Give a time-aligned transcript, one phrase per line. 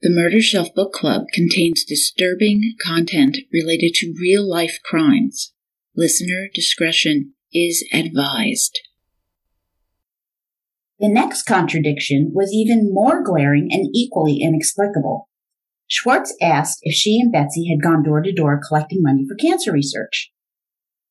[0.00, 5.52] The Murder Shelf Book Club contains disturbing content related to real life crimes.
[5.96, 8.78] Listener discretion is advised.
[11.00, 15.28] The next contradiction was even more glaring and equally inexplicable.
[15.88, 19.72] Schwartz asked if she and Betsy had gone door to door collecting money for cancer
[19.72, 20.30] research.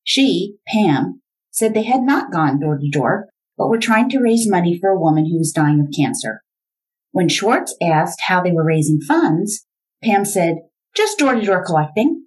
[0.02, 1.20] She, Pam,
[1.50, 3.28] said they had not gone door to door,
[3.58, 6.42] but were trying to raise money for a woman who was dying of cancer.
[7.12, 9.66] When Schwartz asked how they were raising funds,
[10.02, 10.56] Pam said,
[10.94, 12.26] just door to door collecting.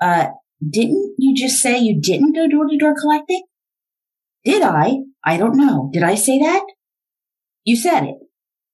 [0.00, 0.28] Uh,
[0.66, 3.42] didn't you just say you didn't go door to door collecting?
[4.44, 4.98] Did I?
[5.24, 5.90] I don't know.
[5.92, 6.64] Did I say that?
[7.64, 8.16] You said it.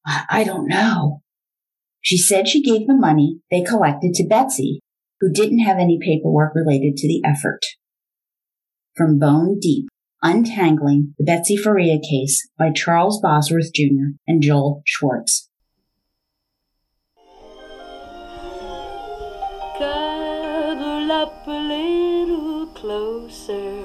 [0.06, 1.22] I don't know.
[2.02, 4.80] She said she gave the money they collected to Betsy,
[5.20, 7.60] who didn't have any paperwork related to the effort.
[8.94, 9.86] From Bone Deep
[10.26, 14.16] Untangling the Betsy Faria Case by Charles Bosworth Jr.
[14.26, 15.50] and Joel Schwartz.
[19.76, 23.84] Cuddle up a little closer,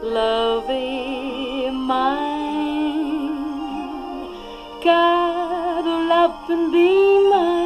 [0.00, 3.34] lovey mine.
[4.80, 7.57] Cuddle up and be my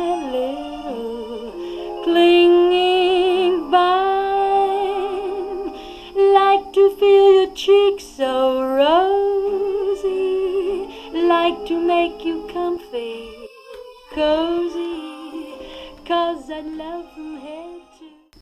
[7.64, 10.08] cheeks so rosy,
[11.14, 13.28] like to make you comfy,
[14.12, 15.54] cozy,
[16.04, 18.40] cause I love from head to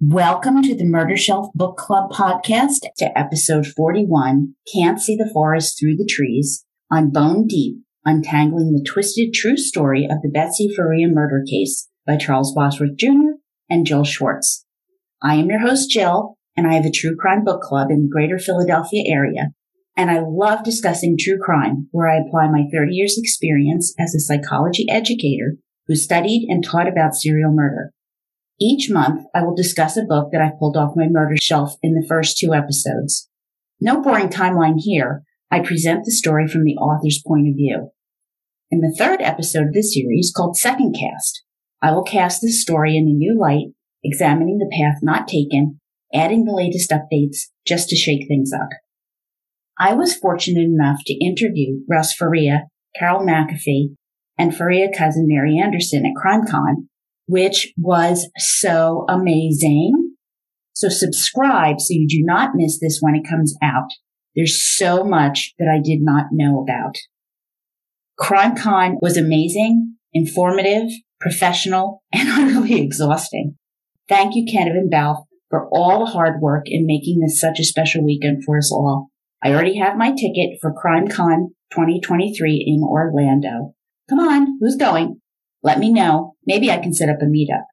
[0.00, 5.78] Welcome to the Murder Shelf Book Club podcast to episode 41, Can't See the Forest
[5.78, 7.76] Through the Trees, on Bone Deep,
[8.06, 13.36] Untangling the Twisted True Story of the Betsy Faria Murder Case by Charles Bosworth Jr.
[13.68, 14.64] and Joel Schwartz.
[15.22, 18.08] I am your host, Jill, and I have a true crime book club in the
[18.12, 19.50] greater Philadelphia area.
[19.96, 24.20] And I love discussing true crime, where I apply my 30 years experience as a
[24.20, 27.92] psychology educator who studied and taught about serial murder.
[28.60, 31.94] Each month, I will discuss a book that I pulled off my murder shelf in
[31.94, 33.28] the first two episodes.
[33.80, 35.22] No boring timeline here.
[35.50, 37.90] I present the story from the author's point of view.
[38.70, 41.42] In the third episode of this series called Second Cast,
[41.82, 45.80] I will cast this story in a new light, examining the path not taken,
[46.14, 48.68] adding the latest updates just to shake things up.
[49.78, 52.64] I was fortunate enough to interview Russ Faria,
[52.96, 53.96] Carol McAfee,
[54.38, 56.86] and Faria cousin Mary Anderson at CrimeCon,
[57.26, 60.14] which was so amazing.
[60.74, 63.88] So subscribe so you do not miss this when it comes out.
[64.34, 66.96] There's so much that I did not know about.
[68.18, 70.88] CrimeCon was amazing, informative,
[71.20, 73.56] professional, and utterly exhausting.
[74.08, 77.64] Thank you, Kenneth and Bell, for all the hard work in making this such a
[77.64, 79.10] special weekend for us all.
[79.44, 83.74] I already have my ticket for CrimeCon 2023 in Orlando.
[84.08, 85.20] Come on, who's going?
[85.62, 86.36] Let me know.
[86.46, 87.64] Maybe I can set up a meetup.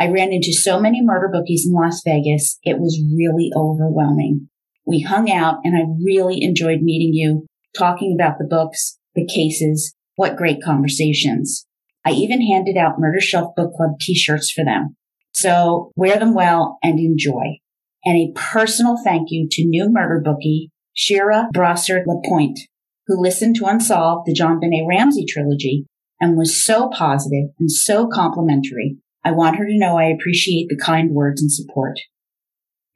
[0.00, 2.58] I ran into so many murder bookies in Las Vegas.
[2.64, 4.48] It was really overwhelming.
[4.84, 7.46] We hung out and I really enjoyed meeting you,
[7.76, 9.94] talking about the books, the cases.
[10.16, 11.66] What great conversations.
[12.04, 14.96] I even handed out Murder Shelf Book Club t-shirts for them.
[15.32, 17.58] So wear them well and enjoy.
[18.04, 22.58] And a personal thank you to new murder bookie, Shira Brossard LaPointe,
[23.06, 25.86] who listened to Unsolved, the JonBenét Ramsey trilogy,
[26.20, 28.98] and was so positive and so complimentary.
[29.24, 31.98] I want her to know I appreciate the kind words and support.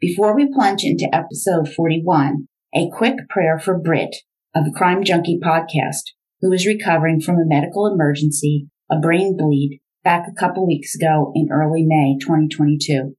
[0.00, 4.16] Before we plunge into episode 41, a quick prayer for Britt
[4.54, 6.10] of the Crime Junkie podcast,
[6.40, 11.32] who is recovering from a medical emergency, a brain bleed, back a couple weeks ago
[11.34, 13.14] in early May 2022.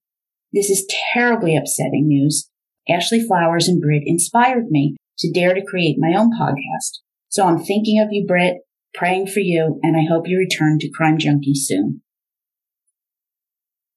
[0.52, 2.50] This is terribly upsetting news.
[2.90, 7.00] Ashley Flowers and Britt inspired me to dare to create my own podcast.
[7.30, 8.58] So I'm thinking of you, Britt,
[8.94, 12.02] praying for you, and I hope you return to Crime Junkie soon.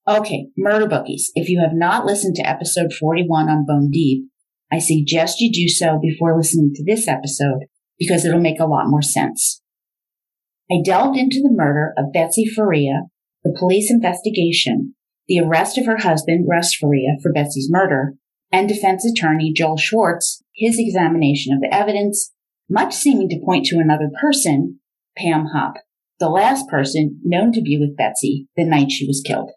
[0.07, 1.31] Okay, murder bookies.
[1.35, 4.25] If you have not listened to episode 41 on Bone Deep,
[4.71, 7.65] I suggest you do so before listening to this episode
[7.99, 9.61] because it'll make a lot more sense.
[10.69, 13.03] I delved into the murder of Betsy Faria,
[13.43, 14.95] the police investigation,
[15.27, 18.15] the arrest of her husband, Russ Faria, for Betsy's murder,
[18.51, 22.33] and defense attorney Joel Schwartz, his examination of the evidence,
[22.69, 24.79] much seeming to point to another person,
[25.17, 25.75] Pam Hupp,
[26.19, 29.51] the last person known to be with Betsy the night she was killed.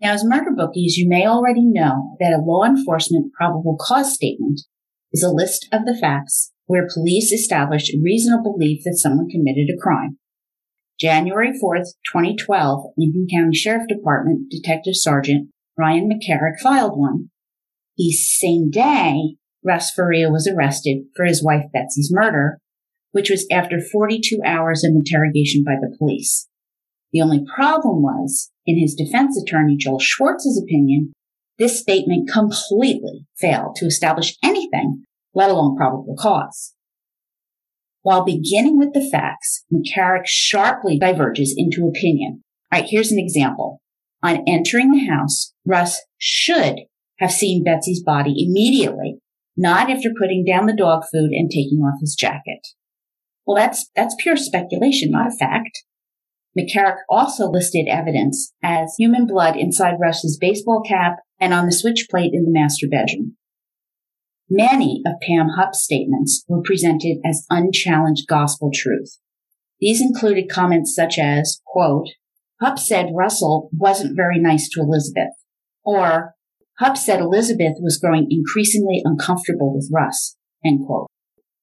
[0.00, 4.62] Now, as murder bookies, you may already know that a law enforcement probable cause statement
[5.12, 9.68] is a list of the facts where police established a reasonable belief that someone committed
[9.68, 10.18] a crime.
[11.00, 15.48] January 4th, 2012, Lincoln County Sheriff Department Detective Sergeant
[15.78, 17.30] Ryan McCarrick filed one.
[17.96, 22.58] The same day, Russ Faria was arrested for his wife Betsy's murder.
[23.12, 26.46] which was after 42 hours of interrogation by the police.
[27.12, 31.12] The only problem was, in his defense attorney Joel Schwartz's opinion,
[31.58, 35.04] this statement completely failed to establish anything,
[35.34, 36.74] let alone probable cause.
[38.02, 42.42] While beginning with the facts, McCarrick sharply diverges into opinion.
[42.72, 43.80] All right, here's an example.
[44.22, 46.80] On entering the house, Russ should
[47.18, 49.18] have seen Betsy's body immediately,
[49.56, 52.66] not after putting down the dog food and taking off his jacket.
[53.46, 55.82] Well, that's, that's pure speculation, not a fact.
[56.58, 62.08] McCarrick also listed evidence as human blood inside Russ's baseball cap and on the switch
[62.10, 63.37] plate in the master bedroom.
[64.50, 69.18] Many of Pam Hupp's statements were presented as unchallenged gospel truth.
[69.78, 72.08] These included comments such as, quote,
[72.60, 75.34] Hupp said Russell wasn't very nice to Elizabeth,
[75.84, 76.34] or
[76.78, 81.08] Hupp said Elizabeth was growing increasingly uncomfortable with Russ, end quote.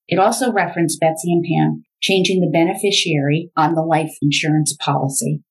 [0.07, 5.41] It also referenced Betsy and Pam changing the beneficiary on the life insurance policy.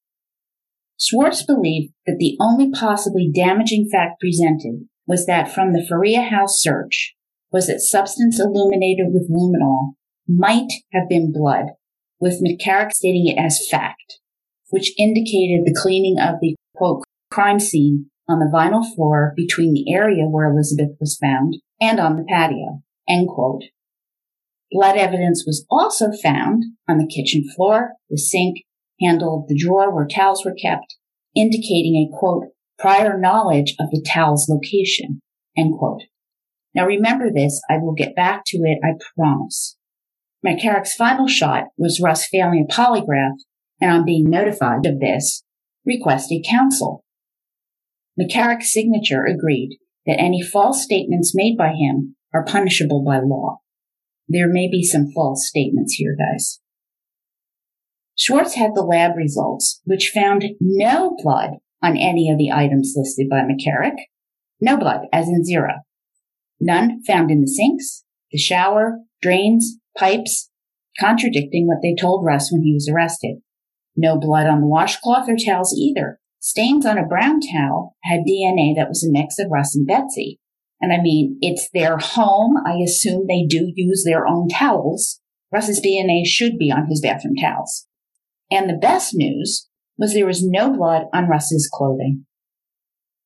[1.01, 6.63] Schwartz believed that the only possibly damaging fact presented was that from the Faria house
[6.63, 7.17] search
[7.55, 9.95] was that substance illuminated with luminol
[10.27, 11.67] might have been blood,
[12.19, 14.19] with McCarrick stating it as fact,
[14.71, 19.95] which indicated the cleaning of the quote crime scene on the vinyl floor between the
[19.95, 23.63] area where Elizabeth was found and on the patio, end quote.
[24.73, 28.57] Blood evidence was also found on the kitchen floor, the sink,
[29.01, 30.97] handle of the drawer where towels were kept,
[31.37, 32.47] indicating a quote,
[32.81, 35.21] prior knowledge of the towel's location,
[35.57, 36.03] end quote.
[36.75, 39.77] Now remember this, I will get back to it, I promise.
[40.45, 43.37] McCarrick's final shot was Russ failing a polygraph
[43.81, 45.45] and on being notified of this,
[45.87, 47.05] requested counsel.
[48.21, 53.61] McCarrick's signature agreed that any false statements made by him are punishable by law.
[54.29, 56.61] There may be some false statements here, guys.
[58.17, 61.51] Schwartz had the lab results, which found no blood
[61.83, 63.97] on any of the items listed by McCarrick.
[64.61, 65.81] No blood, as in zero.
[66.67, 70.51] None found in the sinks, the shower, drains, pipes,
[70.99, 73.43] contradicting what they told Russ when he was arrested.
[73.95, 76.21] No blood on the washcloth or towels either.
[76.41, 80.41] Stains on a brown towel had DNA that was a mix of Russ and Betsy.
[80.81, 82.57] And I mean, it's their home.
[82.67, 85.21] I assume they do use their own towels.
[85.53, 87.87] Russ's DNA should be on his bathroom towels.
[88.51, 89.69] And the best news
[89.99, 92.25] was there was no blood on Russ's clothing.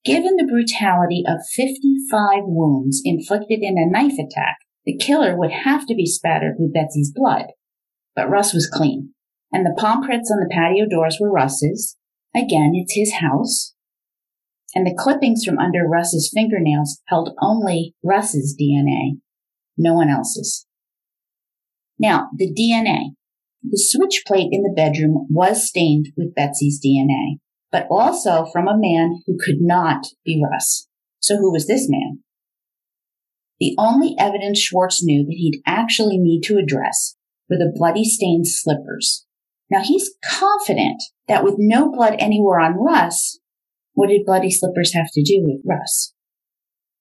[0.04, 5.86] Given the brutality of 55 wounds inflicted in a knife attack, the killer would have
[5.86, 7.46] to be spattered with Betsy's blood.
[8.14, 9.14] But Russ was clean,
[9.52, 11.96] and the palm prints on the patio doors were Russ's.
[12.34, 13.74] Again, it's his house
[14.74, 19.18] and the clippings from under Russ's fingernails held only Russ's DNA,
[19.76, 20.66] no one else's.
[21.98, 23.14] Now, the DNA.
[23.62, 27.38] The switch plate in the bedroom was stained with Betsy's DNA,
[27.70, 30.88] but also from a man who could not be Russ.
[31.20, 32.20] So who was this man?
[33.60, 37.16] The only evidence Schwartz knew that he'd actually need to address
[37.48, 39.26] were the bloody stained slippers.
[39.70, 43.38] Now he's confident that with no blood anywhere on Russ,
[43.92, 46.14] what did bloody slippers have to do with Russ?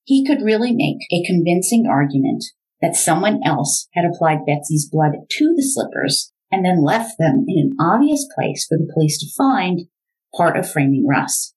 [0.03, 2.43] He could really make a convincing argument
[2.81, 7.57] that someone else had applied Betsy's blood to the slippers and then left them in
[7.59, 9.81] an obvious place for the police to find,
[10.35, 11.53] part of framing Russ.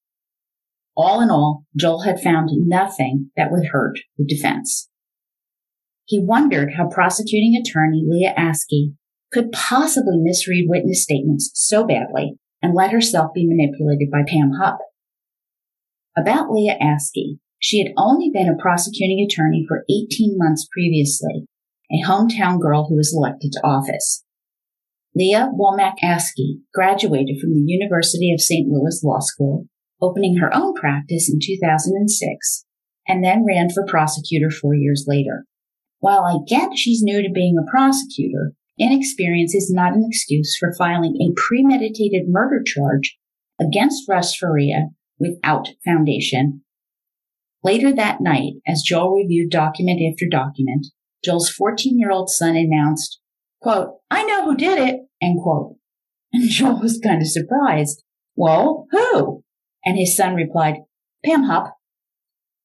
[0.96, 4.88] All in all, Joel had found nothing that would hurt the defense.
[6.04, 8.94] He wondered how prosecuting attorney Leah Askey
[9.32, 14.78] could possibly misread witness statements so badly and let herself be manipulated by Pam Hupp.
[16.16, 21.46] About Leah Askey, she had only been a prosecuting attorney for 18 months previously,
[21.92, 24.24] a hometown girl who was elected to office.
[25.14, 28.68] Leah Womack Askey graduated from the University of St.
[28.68, 29.66] Louis Law School,
[30.00, 32.64] opening her own practice in 2006,
[33.08, 35.44] and then ran for prosecutor four years later.
[35.98, 40.74] While I get she's new to being a prosecutor, inexperience is not an excuse for
[40.78, 43.18] filing a premeditated murder charge
[43.60, 44.88] against Russ Faria
[45.18, 46.62] without foundation.
[47.62, 50.86] Later that night, as Joel reviewed document after document,
[51.22, 53.19] Joel's 14 year old son announced,
[53.60, 55.76] quote, I know who did it, end quote.
[56.32, 58.02] And Joel was kind of surprised.
[58.36, 59.44] Well, who?
[59.84, 60.76] And his son replied,
[61.24, 61.74] Pam Hupp.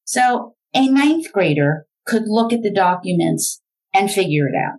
[0.04, 3.60] So a ninth grader could look at the documents
[3.92, 4.78] and figure it out.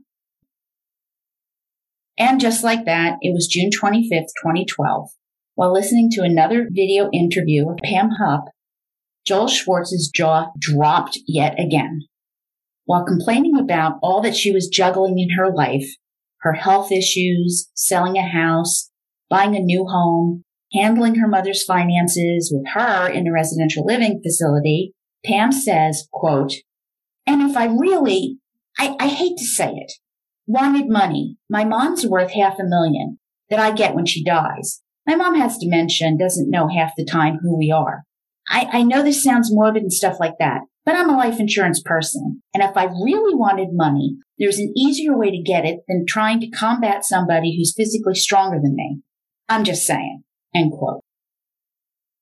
[2.18, 5.10] And just like that, it was June 25th, 2012.
[5.56, 8.46] While listening to another video interview with Pam Hupp,
[9.26, 12.06] Joel Schwartz's jaw dropped yet again.
[12.86, 15.88] While complaining about all that she was juggling in her life,
[16.42, 18.92] her health issues, selling a house,
[19.30, 24.94] buying a new home, handling her mother's finances with her in a residential living facility,
[25.26, 26.54] Pam says, quote,
[27.26, 28.40] and if I really,
[28.78, 29.94] I, I hate to say it,
[30.46, 34.82] wanted money, my mom's worth half a million that I get when she dies.
[35.06, 38.04] My mom has dementia and doesn't know half the time who we are.
[38.50, 41.82] I, I know this sounds morbid and stuff like that, but I'm a life insurance
[41.84, 42.42] person.
[42.54, 46.40] And if I really wanted money, there's an easier way to get it than trying
[46.40, 49.02] to combat somebody who's physically stronger than me.
[49.50, 50.24] I'm just saying.
[50.56, 51.02] End quote.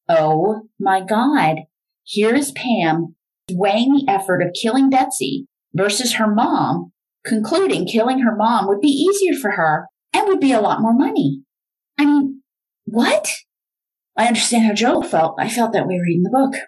[0.09, 1.57] Oh my God.
[2.01, 3.15] Here is Pam
[3.51, 5.45] weighing the effort of killing Betsy
[5.75, 6.91] versus her mom,
[7.23, 10.95] concluding killing her mom would be easier for her and would be a lot more
[10.95, 11.43] money.
[11.99, 12.41] I mean,
[12.85, 13.29] what?
[14.17, 15.35] I understand how Joel felt.
[15.39, 16.59] I felt that way reading the book.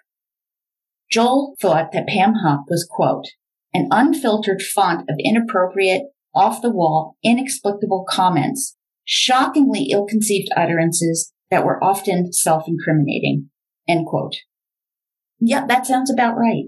[1.10, 3.26] Joel thought that Pam Hupp was, quote,
[3.72, 6.02] an unfiltered font of inappropriate,
[6.34, 13.50] off the wall, inexplicable comments, shockingly ill conceived utterances that were often self incriminating,
[13.88, 14.34] end quote.
[15.40, 16.66] Yep, that sounds about right.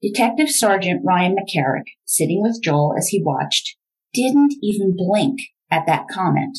[0.00, 3.76] Detective Sergeant Ryan McCarrick, sitting with Joel as he watched,
[4.12, 6.58] didn't even blink at that comment.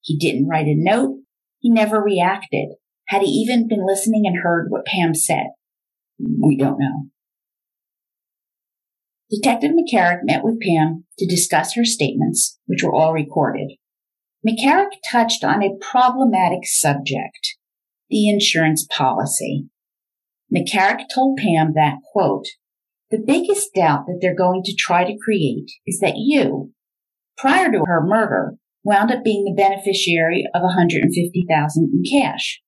[0.00, 1.18] He didn't write a note.
[1.58, 2.70] He never reacted.
[3.08, 5.48] Had he even been listening and heard what Pam said?
[6.20, 7.06] We don't know.
[9.30, 13.72] Detective McCarrick met with Pam to discuss her statements, which were all recorded.
[14.46, 17.56] McCarrick touched on a problematic subject,
[18.08, 19.66] the insurance policy.
[20.54, 22.46] McCarrick told Pam that, quote,
[23.10, 26.72] the biggest doubt that they're going to try to create is that you,
[27.36, 32.60] prior to her murder, wound up being the beneficiary of 150,000 in cash.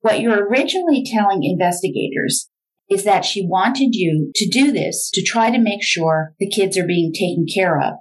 [0.00, 2.48] What you're originally telling investigators
[2.88, 6.76] is that she wanted you to do this to try to make sure the kids
[6.76, 7.94] are being taken care of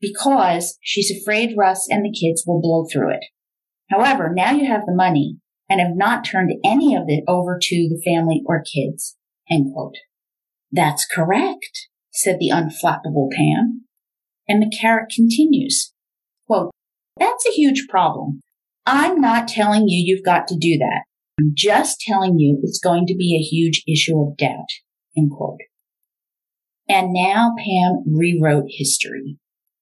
[0.00, 3.24] because she's afraid Russ and the kids will blow through it.
[3.90, 7.88] However, now you have the money and have not turned any of it over to
[7.88, 9.16] the family or kids.
[9.50, 9.96] End quote.
[10.72, 13.84] That's correct, said the unflappable Pam.
[14.48, 15.92] And McCarrick continues,
[16.46, 16.70] quote,
[17.18, 18.40] that's a huge problem.
[18.84, 21.04] I'm not telling you you've got to do that.
[21.38, 24.68] I'm just telling you it's going to be a huge issue of doubt,
[25.16, 25.60] end quote.
[26.88, 29.38] And now Pam rewrote history.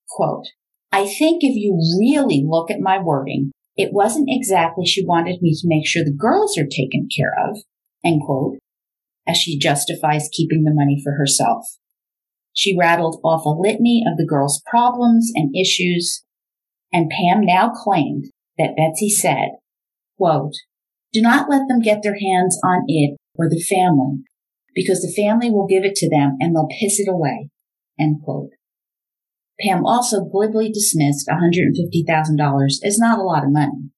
[0.08, 0.46] Quote,
[0.90, 5.54] I think if you really look at my wording, it wasn't exactly she wanted me
[5.54, 7.58] to make sure the girls are taken care of,
[8.04, 8.58] end quote,
[9.26, 11.64] as she justifies keeping the money for herself.
[12.52, 16.24] She rattled off a litany of the girls' problems and issues,
[16.92, 18.26] and Pam now claimed
[18.58, 19.52] that Betsy said,
[20.18, 20.52] quote,
[21.12, 24.22] do not let them get their hands on it or the family,
[24.74, 27.50] because the family will give it to them and they'll piss it away,
[27.98, 28.50] end quote.
[29.60, 33.90] Pam also glibly dismissed $150,000 as not a lot of money.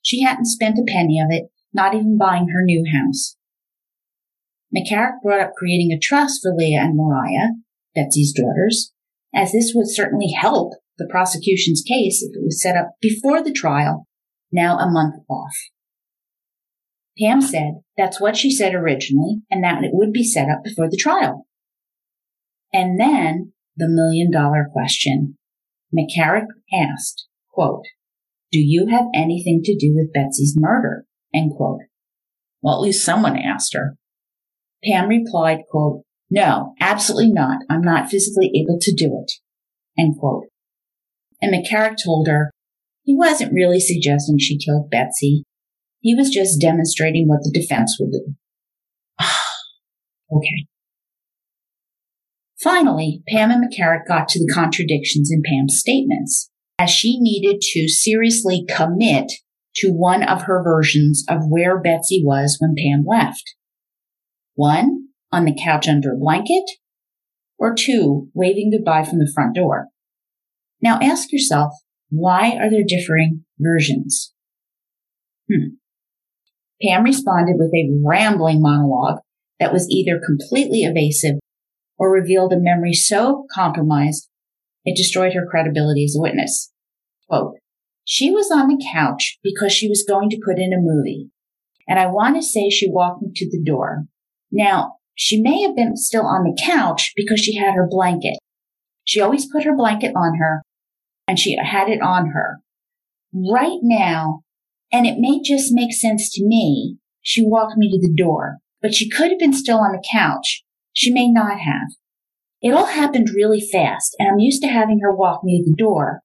[0.00, 3.36] She hadn't spent a penny of it, not even buying her new house.
[4.74, 7.50] McCarrick brought up creating a trust for Leah and Mariah,
[7.94, 8.92] Betsy's daughters,
[9.34, 13.52] as this would certainly help the prosecution's case if it was set up before the
[13.52, 14.06] trial,
[14.50, 15.54] now a month off.
[17.18, 20.88] Pam said that's what she said originally and that it would be set up before
[20.88, 21.46] the trial.
[22.72, 25.36] And then the million dollar question.
[25.94, 27.84] McCarrick asked, quote,
[28.50, 31.04] do you have anything to do with Betsy's murder?
[31.34, 31.80] End quote.
[32.62, 33.96] Well, at least someone asked her.
[34.84, 37.58] Pam replied, quote, no, absolutely not.
[37.68, 39.32] I'm not physically able to do it.
[39.98, 40.44] End quote.
[41.40, 42.50] And McCarrick told her
[43.02, 45.44] he wasn't really suggesting she killed Betsy.
[46.02, 48.34] He was just demonstrating what the defense would do.
[50.36, 50.66] okay.
[52.60, 57.88] Finally, Pam and McCarrick got to the contradictions in Pam's statements, as she needed to
[57.88, 59.32] seriously commit
[59.76, 63.54] to one of her versions of where Betsy was when Pam left.
[64.54, 66.64] One, on the couch under a blanket,
[67.58, 69.88] or two, waving goodbye from the front door.
[70.80, 71.72] Now ask yourself,
[72.10, 74.34] why are there differing versions?
[75.50, 75.76] Hmm.
[76.82, 79.20] Pam responded with a rambling monologue
[79.60, 81.36] that was either completely evasive
[81.98, 84.28] or revealed a memory so compromised
[84.84, 86.72] it destroyed her credibility as a witness.
[87.28, 87.54] Quote,
[88.04, 91.30] she was on the couch because she was going to put in a movie,
[91.86, 94.06] and I want to say she walked me to the door.
[94.50, 98.38] Now, she may have been still on the couch because she had her blanket.
[99.04, 100.62] She always put her blanket on her,
[101.28, 102.60] and she had it on her.
[103.32, 104.42] Right now,
[104.92, 108.94] and it may just make sense to me, she walked me to the door, but
[108.94, 111.88] she could have been still on the couch she may not have.
[112.60, 115.76] It all happened really fast, and I'm used to having her walk me to the
[115.76, 116.20] door.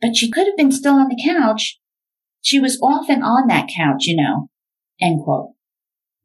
[0.00, 1.78] But she could have been still on the couch.
[2.42, 4.48] She was often on that couch, you know.
[5.00, 5.50] End quote.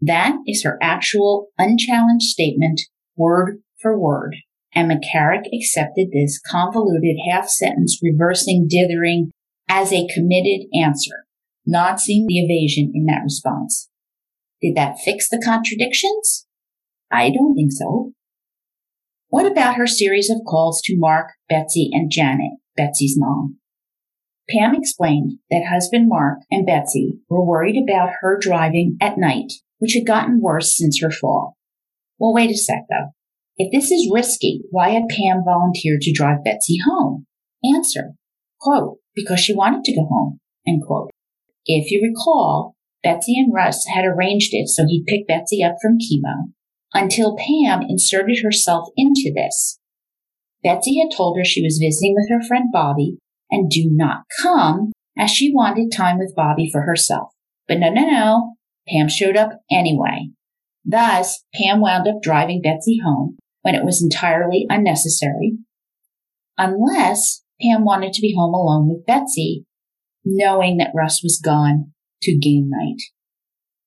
[0.01, 2.81] That is her actual unchallenged statement,
[3.15, 4.35] word for word.
[4.73, 9.31] And McCarrick accepted this convoluted half sentence reversing dithering
[9.67, 11.25] as a committed answer,
[11.65, 13.89] not seeing the evasion in that response.
[14.62, 16.48] Did that fix the contradictions?
[17.12, 18.13] I don't think so.
[19.29, 23.57] What about her series of calls to Mark, Betsy, and Janet, Betsy's mom?
[24.50, 29.93] Pam explained that husband Mark and Betsy were worried about her driving at night, which
[29.93, 31.57] had gotten worse since her fall.
[32.19, 33.10] Well, wait a sec though.
[33.57, 37.25] If this is risky, why had Pam volunteered to drive Betsy home?
[37.75, 38.12] Answer,
[38.60, 41.10] quote, because she wanted to go home, end quote.
[41.65, 45.98] If you recall, Betsy and Russ had arranged it so he'd pick Betsy up from
[45.98, 46.51] chemo
[46.93, 49.79] until Pam inserted herself into this.
[50.63, 53.17] Betsy had told her she was visiting with her friend Bobby
[53.51, 57.29] and do not come as she wanted time with Bobby for herself.
[57.67, 58.53] But no, no, no.
[58.88, 60.29] Pam showed up anyway.
[60.84, 65.57] Thus, Pam wound up driving Betsy home when it was entirely unnecessary,
[66.57, 69.65] unless Pam wanted to be home alone with Betsy,
[70.25, 71.91] knowing that Russ was gone
[72.24, 73.01] to game night.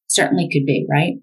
[0.09, 1.15] Certainly could be, right?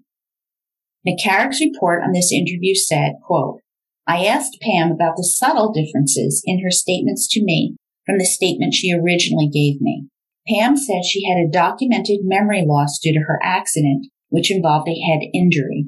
[1.06, 3.60] McCarrick's report on this interview said, quote,
[4.06, 8.74] I asked Pam about the subtle differences in her statements to me from the statement
[8.74, 10.06] she originally gave me.
[10.48, 15.00] Pam said she had a documented memory loss due to her accident, which involved a
[15.00, 15.86] head injury.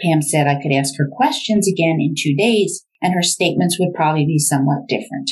[0.00, 3.94] Pam said I could ask her questions again in two days and her statements would
[3.94, 5.30] probably be somewhat different.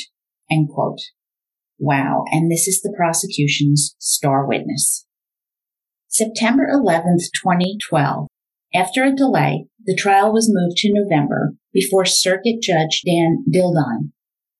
[0.49, 0.99] End quote.
[1.79, 2.23] Wow.
[2.31, 5.05] And this is the prosecution's star witness.
[6.07, 8.27] September 11th, 2012.
[8.75, 14.11] After a delay, the trial was moved to November before Circuit Judge Dan Dildine.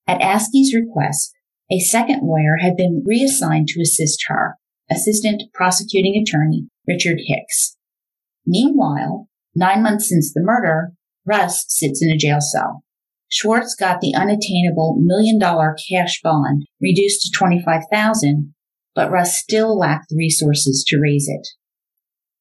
[0.06, 1.32] At Askey's request,
[1.70, 4.56] a second lawyer had been reassigned to assist her,
[4.90, 7.76] Assistant Prosecuting Attorney Richard Hicks.
[8.46, 10.92] Meanwhile, nine months since the murder,
[11.26, 12.83] Russ sits in a jail cell.
[13.34, 18.54] Schwartz got the unattainable million dollar cash bond reduced to 25,000,
[18.94, 21.48] but Russ still lacked the resources to raise it.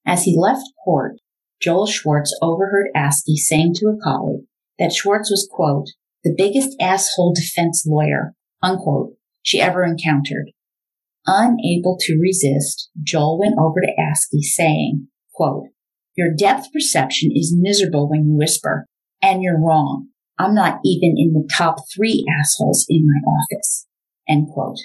[0.05, 1.15] As he left court,
[1.59, 4.45] Joel Schwartz overheard Askey saying to a colleague
[4.77, 5.87] that Schwartz was, quote,
[6.23, 10.51] the biggest asshole defense lawyer, unquote, she ever encountered.
[11.25, 15.69] Unable to resist, Joel went over to Askey saying, quote,
[16.15, 18.85] your depth perception is miserable when you whisper,
[19.23, 20.09] and you're wrong.
[20.39, 23.87] I'm not even in the top three assholes in my office.
[24.27, 24.79] End quote.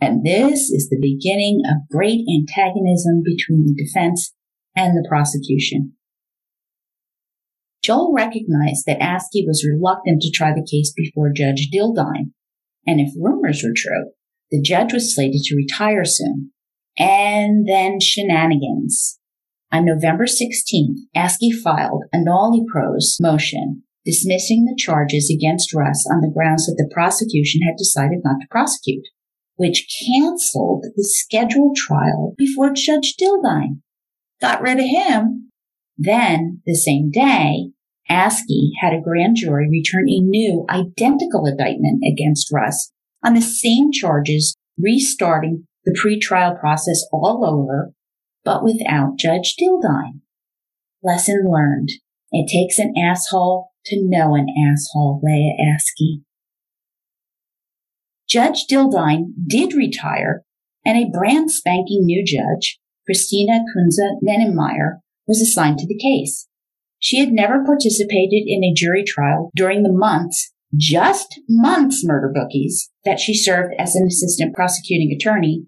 [0.00, 4.34] And this is the beginning of great antagonism between the defense
[4.76, 5.94] and the prosecution.
[7.82, 12.32] Joel recognized that Askey was reluctant to try the case before Judge Dildine,
[12.86, 14.12] and if rumors were true,
[14.50, 16.52] the judge was slated to retire soon.
[16.98, 19.18] And then shenanigans.
[19.72, 26.20] On November 16th, Askey filed a nolle pros motion dismissing the charges against Russ on
[26.20, 29.04] the grounds that the prosecution had decided not to prosecute,
[29.56, 33.80] which canceled the scheduled trial before Judge Dildine.
[34.40, 35.50] Got rid of him.
[35.98, 37.70] Then, the same day,
[38.10, 42.92] Askey had a grand jury return a new identical indictment against Russ
[43.24, 47.92] on the same charges, restarting the pretrial process all over
[48.46, 50.20] but without Judge Dildine.
[51.02, 51.90] Lesson learned.
[52.30, 56.22] It takes an asshole to know an asshole, Leah Askey.
[58.28, 60.42] Judge Dildine did retire,
[60.84, 66.48] and a brand spanking new judge, Christina Kunze Mennemeyer, was assigned to the case.
[66.98, 72.90] She had never participated in a jury trial during the months, just months murder bookies,
[73.04, 75.66] that she served as an assistant prosecuting attorney,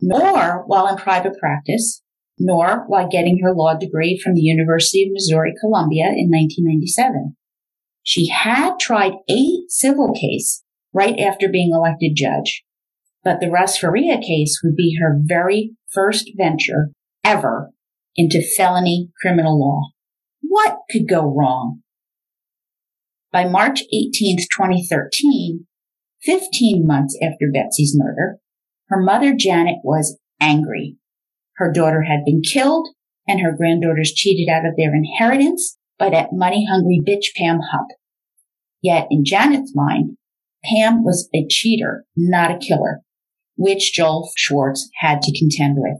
[0.00, 2.02] nor while in private practice,
[2.38, 7.36] nor while getting her law degree from the University of Missouri Columbia in 1997.
[8.02, 12.64] She had tried a civil case right after being elected judge,
[13.22, 16.90] but the Russ Faria case would be her very first venture
[17.24, 17.70] ever
[18.16, 19.90] into felony criminal law.
[20.42, 21.82] What could go wrong?
[23.32, 25.66] By March 18, 2013,
[26.22, 28.38] 15 months after Betsy's murder,
[28.88, 30.96] her mother Janet was angry
[31.60, 32.88] her daughter had been killed
[33.28, 37.86] and her granddaughters cheated out of their inheritance by that money hungry bitch Pam Hupp.
[38.82, 40.16] Yet in Janet's mind,
[40.64, 43.00] Pam was a cheater, not a killer,
[43.56, 45.98] which Joel Schwartz had to contend with.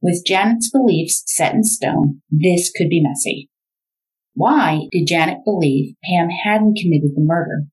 [0.00, 3.50] With Janet's beliefs set in stone, this could be messy.
[4.32, 7.64] Why did Janet believe Pam hadn't committed the murder?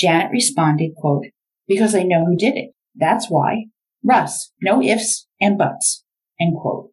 [0.00, 1.26] Janet responded, quote,
[1.68, 2.70] because I know who did it.
[2.94, 3.66] That's why.
[4.02, 6.04] Russ, no ifs and buts,
[6.40, 6.90] end quote.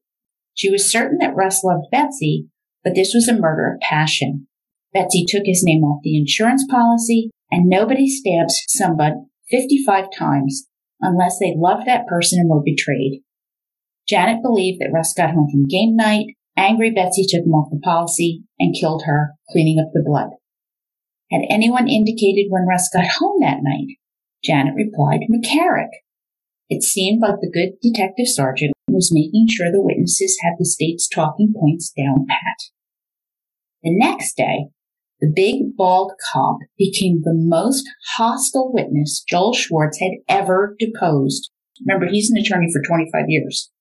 [0.53, 2.47] She was certain that Russ loved Betsy,
[2.83, 4.47] but this was a murder of passion.
[4.93, 9.15] Betsy took his name off the insurance policy, and nobody stabs somebody
[9.49, 10.67] 55 times
[11.01, 13.21] unless they loved that person and were betrayed.
[14.07, 17.79] Janet believed that Russ got home from game night, angry Betsy took him off the
[17.79, 20.29] policy and killed her, cleaning up the blood.
[21.31, 23.97] Had anyone indicated when Russ got home that night?
[24.43, 25.89] Janet replied, McCarrick.
[26.69, 31.07] It seemed like the good detective sergeant was making sure the witnesses had the state's
[31.07, 32.71] talking points down pat.
[33.83, 34.67] The next day,
[35.19, 41.51] the big bald cop became the most hostile witness Joel Schwartz had ever deposed.
[41.85, 43.71] Remember, he's an attorney for 25 years.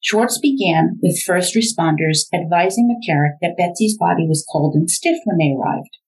[0.00, 5.38] Schwartz began with first responders advising McCarrick that Betsy's body was cold and stiff when
[5.38, 5.98] they arrived.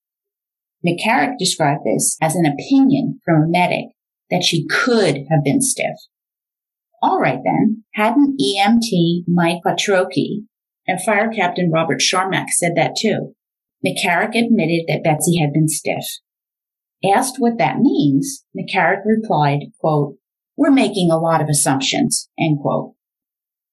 [0.85, 3.87] McCarrick described this as an opinion from a medic
[4.31, 5.97] that she could have been stiff.
[7.05, 10.47] All right then, hadn't EMT Mike Patrocki
[10.87, 13.35] and Fire Captain Robert Sharmack said that too?
[13.87, 16.07] McCarrick admitted that Betsy had been stiff.
[17.05, 20.17] Asked what that means, McCarrick replied, quote,
[20.57, 22.95] we're making a lot of assumptions, end quote.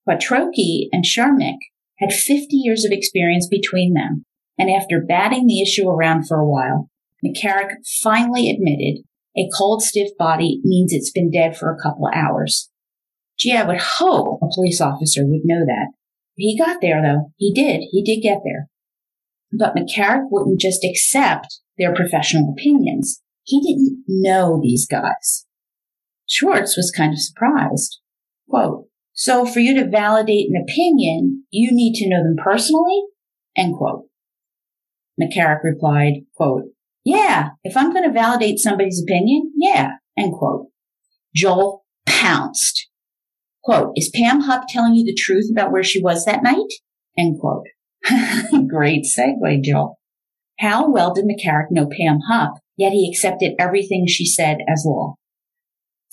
[0.05, 1.59] Patrocki and Sharmack
[1.99, 4.25] had 50 years of experience between them,
[4.59, 6.89] and after batting the issue around for a while,
[7.25, 9.05] McCarrick finally admitted
[9.37, 12.70] a cold, stiff body means it's been dead for a couple of hours.
[13.41, 15.87] Gee, I would hope a police officer would know that.
[16.35, 17.31] He got there though.
[17.37, 17.81] He did.
[17.89, 18.67] He did get there.
[19.51, 23.19] But McCarrick wouldn't just accept their professional opinions.
[23.43, 25.47] He didn't know these guys.
[26.29, 27.99] Schwartz was kind of surprised.
[28.47, 33.01] Quote, so for you to validate an opinion, you need to know them personally?
[33.57, 34.05] End quote.
[35.19, 36.65] McCarrick replied, quote,
[37.03, 40.67] yeah, if I'm going to validate somebody's opinion, yeah, end quote.
[41.35, 42.90] Joel pounced.
[43.63, 46.71] Quote, is Pam Hupp telling you the truth about where she was that night?
[47.17, 47.67] End quote.
[48.67, 49.99] Great segue, Joel.
[50.59, 55.15] How well did McCarrick know Pam Hupp, yet he accepted everything she said as law?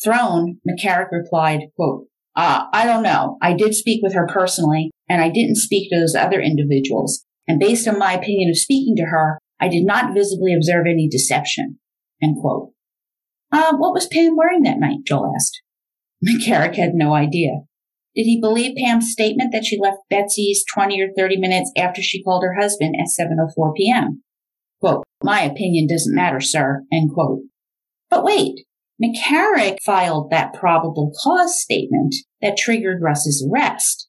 [0.03, 2.07] Thrown, McCarrick replied, quote,
[2.37, 3.37] uh, I don't know.
[3.43, 7.25] I did speak with her personally, and I didn't speak to those other individuals.
[7.49, 11.09] And based on my opinion of speaking to her, I did not visibly observe any
[11.09, 11.79] deception.
[12.23, 12.71] End quote.
[13.51, 14.99] Uh, what was Pam wearing that night?
[15.07, 15.63] Joel asked.
[16.27, 17.61] McCarrick had no idea.
[18.15, 22.23] Did he believe Pam's statement that she left Betsy's 20 or 30 minutes after she
[22.23, 24.23] called her husband at 7.04 p.m.?
[24.81, 27.41] Quote, my opinion doesn't matter, sir, end quote.
[28.11, 28.65] But wait,
[29.03, 34.09] McCarrick filed that probable cause statement that triggered Russ's arrest.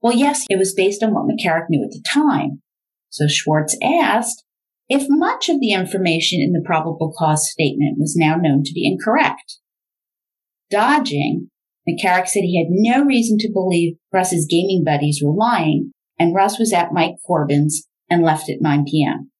[0.00, 2.62] Well, yes, it was based on what McCarrick knew at the time.
[3.10, 4.44] So Schwartz asked
[4.88, 8.86] if much of the information in the probable cause statement was now known to be
[8.86, 9.58] incorrect.
[10.70, 11.48] Dodging,
[11.88, 16.58] McCarrick said he had no reason to believe Russ's gaming buddies were lying, and Russ
[16.58, 19.30] was at Mike Corbin's and left at 9 p.m.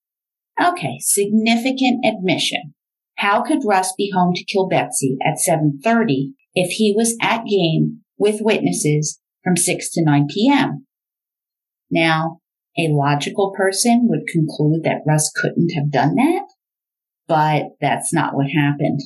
[0.63, 2.75] Okay, significant admission.
[3.17, 8.03] How could Russ be home to kill Betsy at 7.30 if he was at game
[8.19, 10.87] with witnesses from 6 to 9 p.m.?
[11.91, 12.41] Now,
[12.79, 16.47] a logical person would conclude that Russ couldn't have done that,
[17.27, 19.01] but that's not what happened.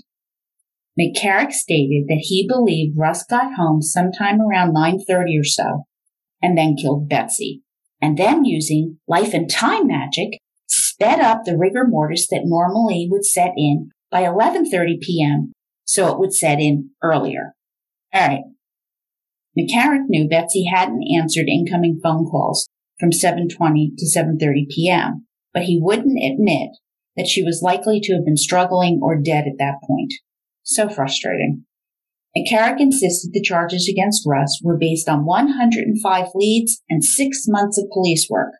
[0.98, 5.84] McCarrick stated that he believed Russ got home sometime around 9.30 or so
[6.42, 7.62] and then killed Betsy
[8.00, 13.24] and then using life and time magic sped up the rigor mortis that normally would
[13.24, 15.52] set in by 11.30 p.m.
[15.84, 17.54] so it would set in earlier.
[18.12, 18.42] All right.
[19.58, 25.80] McCarrick knew Betsy hadn't answered incoming phone calls from 7.20 to 7.30 p.m., but he
[25.80, 26.70] wouldn't admit
[27.16, 30.12] that she was likely to have been struggling or dead at that point.
[30.62, 31.64] So frustrating.
[32.36, 37.90] McCarrick insisted the charges against Russ were based on 105 leads and six months of
[37.92, 38.52] police work.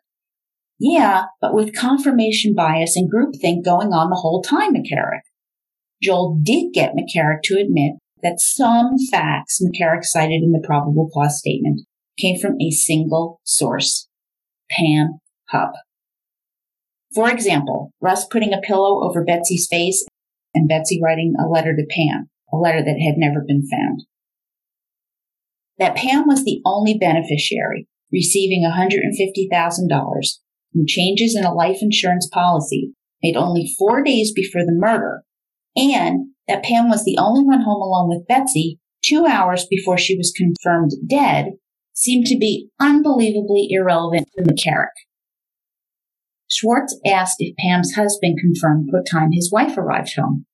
[0.77, 5.21] Yeah, but with confirmation bias and groupthink going on the whole time, McCarrick.
[6.01, 11.37] Joel did get McCarrick to admit that some facts McCarrick cited in the probable cause
[11.37, 11.81] statement
[12.19, 14.09] came from a single source,
[14.69, 15.73] Pam Hupp.
[17.13, 20.05] For example, Russ putting a pillow over Betsy's face
[20.53, 24.03] and Betsy writing a letter to Pam, a letter that had never been found.
[25.77, 29.89] That Pam was the only beneficiary, receiving $150,000
[30.71, 35.23] from changes in a life insurance policy made only four days before the murder
[35.75, 40.17] and that Pam was the only one home alone with Betsy two hours before she
[40.17, 41.53] was confirmed dead
[41.93, 44.95] seemed to be unbelievably irrelevant to McCarrick.
[46.51, 50.45] Schwartz asked if Pam's husband confirmed what time his wife arrived home.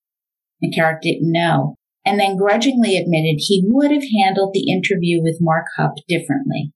[0.62, 1.74] McCarrick didn't know,
[2.06, 6.72] and then grudgingly admitted he would have handled the interview with Mark Hupp differently.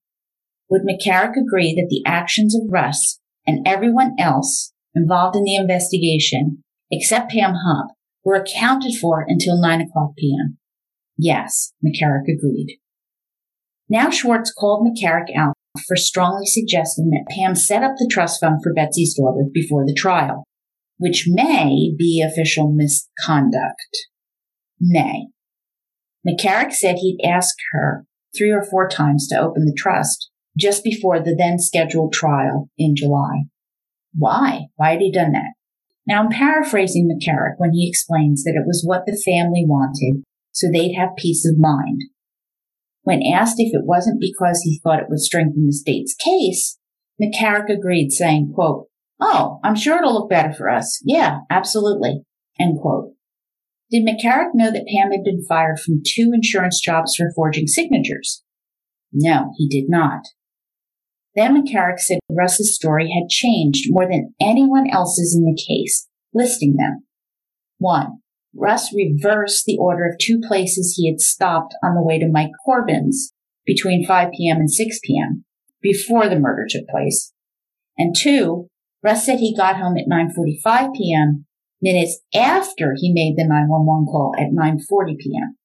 [0.68, 6.62] Would McCarrick agree that the actions of Russ and everyone else involved in the investigation,
[6.90, 10.58] except Pam Hupp, were accounted for until 9 o'clock p.m.?
[11.16, 12.78] Yes, McCarrick agreed.
[13.88, 15.54] Now Schwartz called McCarrick out
[15.86, 19.94] for strongly suggesting that Pam set up the trust fund for Betsy's daughter before the
[19.94, 20.44] trial,
[20.98, 24.06] which may be official misconduct.
[24.80, 25.28] Nay.
[26.26, 28.04] McCarrick said he'd asked her
[28.36, 32.94] three or four times to open the trust just before the then scheduled trial in
[32.94, 33.44] July.
[34.14, 34.66] Why?
[34.76, 35.54] Why had he done that?
[36.06, 40.66] Now I'm paraphrasing McCarrick when he explains that it was what the family wanted so
[40.70, 42.02] they'd have peace of mind.
[43.02, 46.78] When asked if it wasn't because he thought it would strengthen the state's case,
[47.20, 48.86] McCarrick agreed, saying, quote,
[49.20, 51.00] Oh, I'm sure it'll look better for us.
[51.04, 52.22] Yeah, absolutely.
[52.58, 53.12] End quote.
[53.90, 58.42] Did McCarrick know that Pam had been fired from two insurance jobs for forging signatures?
[59.12, 60.22] No, he did not.
[61.34, 66.76] Then McCarrick said Russ's story had changed more than anyone else's in the case, listing
[66.76, 67.04] them.
[67.78, 68.21] One,
[68.54, 72.50] Russ reversed the order of two places he had stopped on the way to Mike
[72.64, 73.32] Corbin's
[73.64, 74.58] between 5 p.m.
[74.58, 75.44] and 6 p.m.
[75.80, 77.32] before the murder took place.
[77.96, 78.68] And two,
[79.02, 81.46] Russ said he got home at 9.45 p.m.
[81.80, 85.56] minutes after he made the 911 call at 9.40 p.m.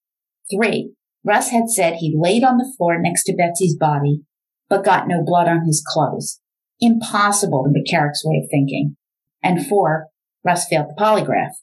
[0.51, 4.21] Three, Russ had said he laid on the floor next to Betsy's body,
[4.69, 6.39] but got no blood on his clothes.
[6.79, 8.95] Impossible in McCarrick's way of thinking.
[9.43, 10.07] And four,
[10.43, 11.53] Russ failed the polygraph.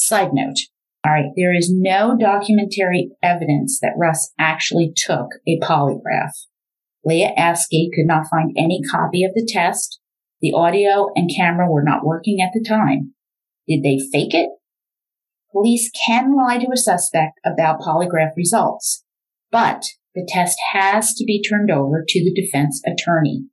[0.00, 0.58] Side note.
[1.04, 1.32] All right.
[1.36, 6.30] There is no documentary evidence that Russ actually took a polygraph.
[7.04, 9.98] Leah Askey could not find any copy of the test.
[10.40, 13.14] The audio and camera were not working at the time.
[13.66, 14.50] Did they fake it?
[15.50, 19.04] Police can lie to a suspect about polygraph results,
[19.50, 19.84] but
[20.14, 23.46] the test has to be turned over to the defense attorney.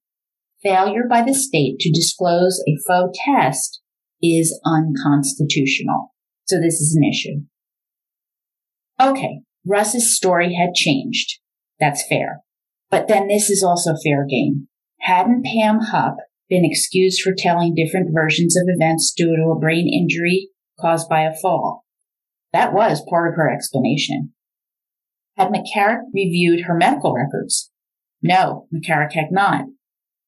[0.61, 3.81] Failure by the state to disclose a faux test
[4.21, 6.11] is unconstitutional.
[6.45, 7.41] So this is an issue.
[9.01, 11.39] Okay, Russ's story had changed.
[11.79, 12.41] That's fair.
[12.89, 14.67] But then this is also fair game.
[15.01, 16.15] Hadn't Pam Hupp
[16.49, 21.21] been excused for telling different versions of events due to a brain injury caused by
[21.21, 21.83] a fall?
[22.53, 24.33] That was part of her explanation.
[25.35, 27.69] Had McCarrick reviewed her medical records?
[28.21, 29.65] No, McCarrick had not.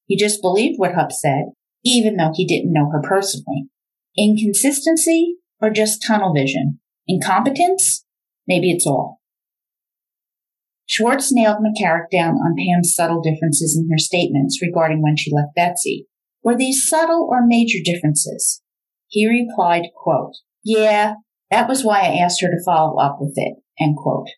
[0.07, 1.45] He just believed what Hupp said,
[1.85, 3.69] even though he didn't know her personally.
[4.17, 5.35] Inconsistency?
[5.61, 6.79] Or just tunnel vision?
[7.07, 8.05] Incompetence?
[8.47, 9.19] Maybe it's all.
[10.85, 15.55] Schwartz nailed McCarrick down on Pam's subtle differences in her statements regarding when she left
[15.55, 16.07] Betsy.
[16.43, 18.61] Were these subtle or major differences?
[19.07, 21.15] He replied, quote, Yeah,
[21.51, 24.29] that was why I asked her to follow up with it, end quote.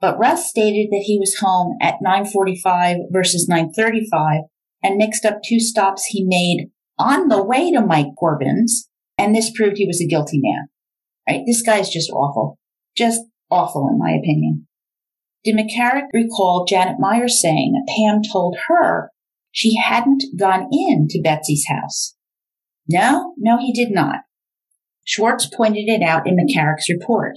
[0.00, 4.42] But Russ stated that he was home at 945 versus 935
[4.82, 9.50] and mixed up two stops he made on the way to Mike Corbin's and this
[9.54, 10.68] proved he was a guilty man.
[11.28, 11.42] Right?
[11.46, 12.58] This guy is just awful.
[12.96, 14.66] Just awful, in my opinion.
[15.44, 19.10] Did McCarrick recall Janet Meyer saying that Pam told her
[19.52, 22.16] she hadn't gone in to Betsy's house?
[22.88, 24.20] No, no, he did not.
[25.04, 27.36] Schwartz pointed it out in McCarrick's report.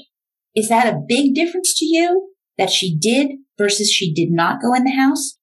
[0.56, 4.74] Is that a big difference to you that she did versus she did not go
[4.74, 5.38] in the house?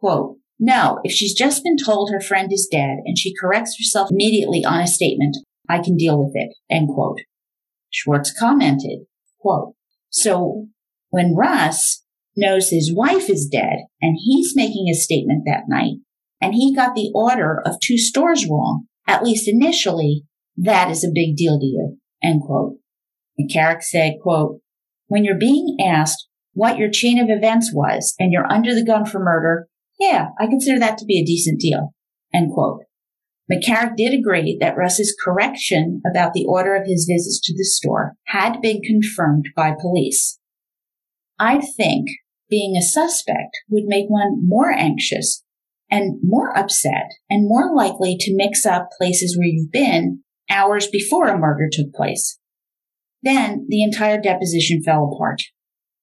[0.00, 4.10] Quote, no, if she's just been told her friend is dead and she corrects herself
[4.10, 5.36] immediately on a statement,
[5.68, 7.20] I can deal with it, end quote.
[7.90, 9.06] Schwartz commented,
[9.40, 9.74] quote,
[10.10, 10.66] so
[11.10, 12.04] when Russ
[12.36, 15.94] knows his wife is dead and he's making a statement that night
[16.40, 20.24] and he got the order of two stores wrong, at least initially,
[20.56, 22.76] that is a big deal to you, end quote.
[23.38, 24.60] McCarrick said, quote,
[25.08, 29.04] when you're being asked what your chain of events was and you're under the gun
[29.04, 29.68] for murder,
[30.00, 31.94] yeah, I consider that to be a decent deal,
[32.34, 32.85] end quote.
[33.50, 38.14] McCarrick did agree that Russ's correction about the order of his visits to the store
[38.26, 40.38] had been confirmed by police.
[41.38, 42.08] I think
[42.50, 45.44] being a suspect would make one more anxious
[45.90, 51.28] and more upset and more likely to mix up places where you've been hours before
[51.28, 52.38] a murder took place.
[53.22, 55.42] Then the entire deposition fell apart.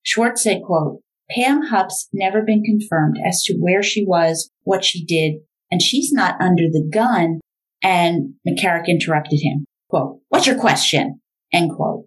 [0.01, 5.05] Schwartz said, quote, Pam Hupp's never been confirmed as to where she was, what she
[5.05, 5.35] did,
[5.73, 7.39] and she's not under the gun.
[7.81, 9.65] And McCarrick interrupted him.
[9.89, 11.19] Quote, what's your question?
[11.51, 12.05] End quote.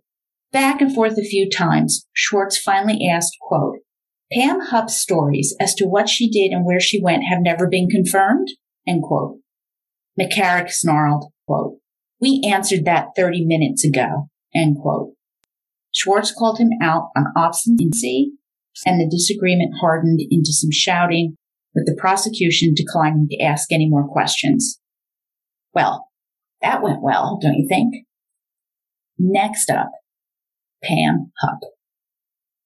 [0.53, 3.79] Back and forth a few times, Schwartz finally asked, quote,
[4.33, 7.89] Pam Hupp's stories as to what she did and where she went have never been
[7.89, 8.47] confirmed?
[8.87, 9.39] End quote.
[10.19, 11.79] McCarrick snarled, quote,
[12.21, 15.15] we answered that 30 minutes ago, end quote.
[15.93, 18.31] Schwartz called him out on obstinacy
[18.87, 21.37] and the disagreement hardened into some shouting
[21.77, 24.81] with the prosecution declining to ask any more questions.
[25.75, 26.09] Well,
[26.63, 28.07] that went well, don't you think?
[29.19, 29.91] Next up,
[30.83, 31.61] Pam Hupp.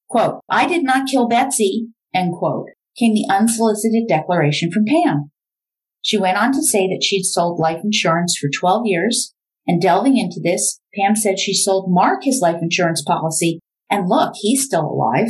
[0.08, 5.30] Quote, I did not kill Betsy, end quote, came the unsolicited declaration from Pam.
[6.02, 9.34] She went on to say that she'd sold life insurance for 12 years,
[9.66, 14.34] and delving into this, Pam said she sold Mark his life insurance policy, and look,
[14.40, 15.28] he's still alive.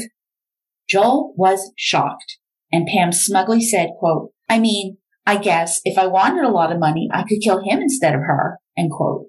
[0.89, 2.39] Joel was shocked,
[2.73, 6.79] and Pam smugly said, quote, I mean, I guess if I wanted a lot of
[6.79, 9.27] money, I could kill him instead of her, end quote.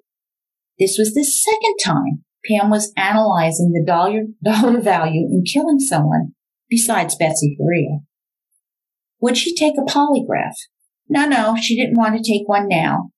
[0.80, 6.34] This was the second time Pam was analyzing the dollar, dollar value in killing someone
[6.70, 8.00] besides Betsy Faria.
[9.20, 10.56] Would she take a polygraph?
[11.08, 13.12] No, no, she didn't want to take one now.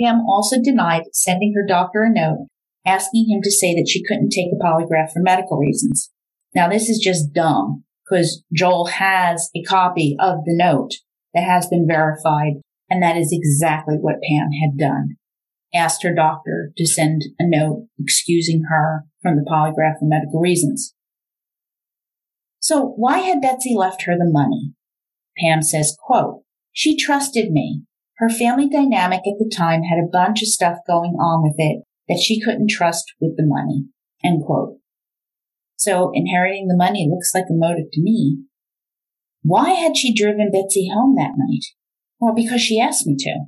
[0.00, 2.48] Pam also denied sending her doctor a note
[2.86, 6.10] asking him to say that she couldn't take a polygraph for medical reasons.
[6.54, 10.92] Now this is just dumb because Joel has a copy of the note
[11.32, 12.54] that has been verified
[12.90, 15.16] and that is exactly what Pam had done
[15.74, 20.94] asked her doctor to send a note excusing her from the polygraph for medical reasons.
[22.60, 24.72] So why had Betsy left her the money?
[25.36, 27.82] Pam says, quote, she trusted me.
[28.18, 31.82] Her family dynamic at the time had a bunch of stuff going on with it
[32.08, 33.86] that she couldn't trust with the money,
[34.24, 34.76] end quote.
[35.76, 38.38] So inheriting the money looks like a motive to me.
[39.42, 41.64] Why had she driven Betsy home that night?
[42.18, 43.40] Well, because she asked me to.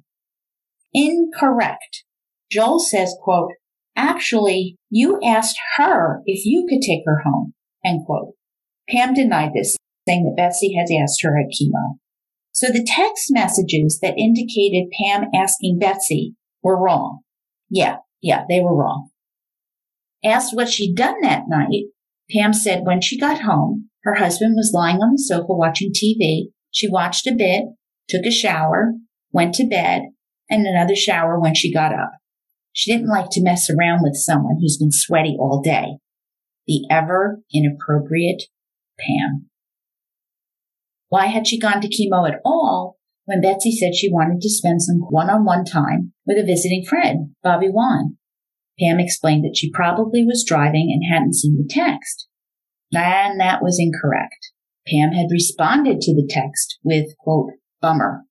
[0.92, 2.04] Incorrect.
[2.50, 3.52] Joel says, quote,
[3.96, 8.34] actually, you asked her if you could take her home, end quote.
[8.88, 11.96] Pam denied this, saying that Betsy had asked her at chemo.
[12.52, 17.20] So the text messages that indicated Pam asking Betsy were wrong.
[17.68, 19.10] Yeah, yeah, they were wrong.
[20.24, 21.84] Asked what she'd done that night,
[22.30, 26.46] Pam said when she got home, her husband was lying on the sofa watching TV.
[26.70, 27.64] She watched a bit,
[28.08, 28.94] took a shower,
[29.32, 30.02] went to bed,
[30.50, 32.12] and another shower when she got up.
[32.72, 35.98] She didn't like to mess around with someone who's been sweaty all day.
[36.66, 38.44] The ever inappropriate
[38.98, 39.48] Pam.
[41.08, 44.82] Why had she gone to chemo at all when Betsy said she wanted to spend
[44.82, 48.18] some one-on-one time with a visiting friend, Bobbi Wann?
[48.78, 52.28] Pam explained that she probably was driving and hadn't seen the text.
[52.92, 54.52] And that was incorrect.
[54.86, 58.22] Pam had responded to the text with, quote, bummer,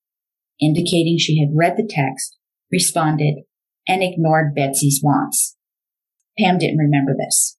[0.62, 2.38] indicating she had read the text,
[2.72, 3.44] responded,
[3.88, 5.58] and ignored Betsy's wants.
[6.40, 7.58] Pam didn't remember this.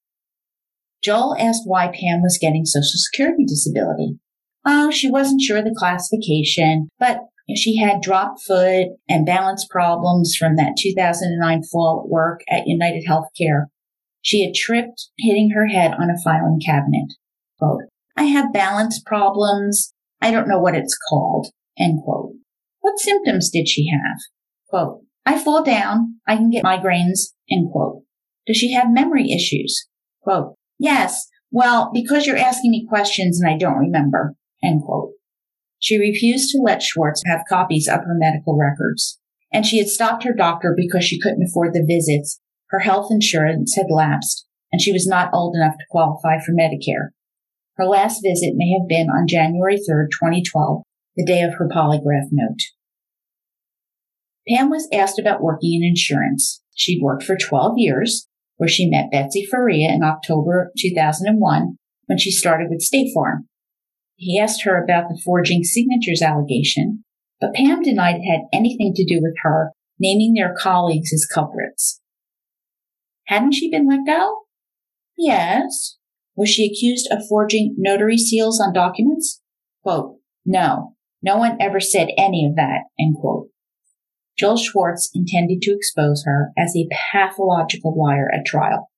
[1.03, 4.19] Joel asked why Pam was getting Social Security disability.
[4.65, 7.21] Oh, she wasn't sure the classification, but
[7.55, 13.05] she had drop foot and balance problems from that 2009 fall at work at United
[13.09, 13.67] Healthcare.
[14.21, 17.13] She had tripped, hitting her head on a filing cabinet.
[17.59, 17.83] Quote,
[18.17, 19.93] I have balance problems.
[20.21, 21.49] I don't know what it's called.
[21.79, 22.33] End quote.
[22.81, 24.19] What symptoms did she have?
[24.69, 26.17] Quote, I fall down.
[26.27, 27.33] I can get migraines.
[27.51, 28.03] End quote.
[28.47, 29.87] Does she have memory issues?
[30.23, 31.27] Quote, yes.
[31.51, 34.35] Well, because you're asking me questions and I don't remember.
[34.63, 35.11] End quote.
[35.79, 39.19] She refused to let Schwartz have copies of her medical records.
[39.53, 42.41] And she had stopped her doctor because she couldn't afford the visits.
[42.71, 47.11] Her health insurance had lapsed and she was not old enough to qualify for Medicare.
[47.77, 50.83] Her last visit may have been on January 3rd, 2012,
[51.17, 52.59] the day of her polygraph note.
[54.49, 56.63] Pam was asked about working in insurance.
[56.75, 62.31] She'd worked for 12 years, where she met Betsy Faria in October 2001 when she
[62.31, 63.49] started with State Farm.
[64.17, 67.05] He asked her about the forging signatures allegation,
[67.41, 72.01] but Pam denied it had anything to do with her, naming their colleagues as culprits.
[73.27, 74.45] Hadn't she been let go?
[75.17, 75.97] Yes.
[76.35, 79.41] Was she accused of forging notary seals on documents?
[79.83, 83.49] Quote, no, no one ever said any of that, end quote.
[84.39, 88.91] Joel Schwartz intended to expose her as a pathological liar at trial.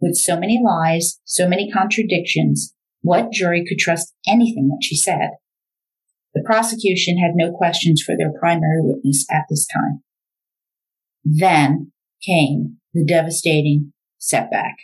[0.00, 2.73] With so many lies, so many contradictions,
[3.04, 5.28] what jury could trust anything that she said?
[6.34, 10.02] The prosecution had no questions for their primary witness at this time.
[11.22, 11.92] Then
[12.26, 14.76] came the devastating setback.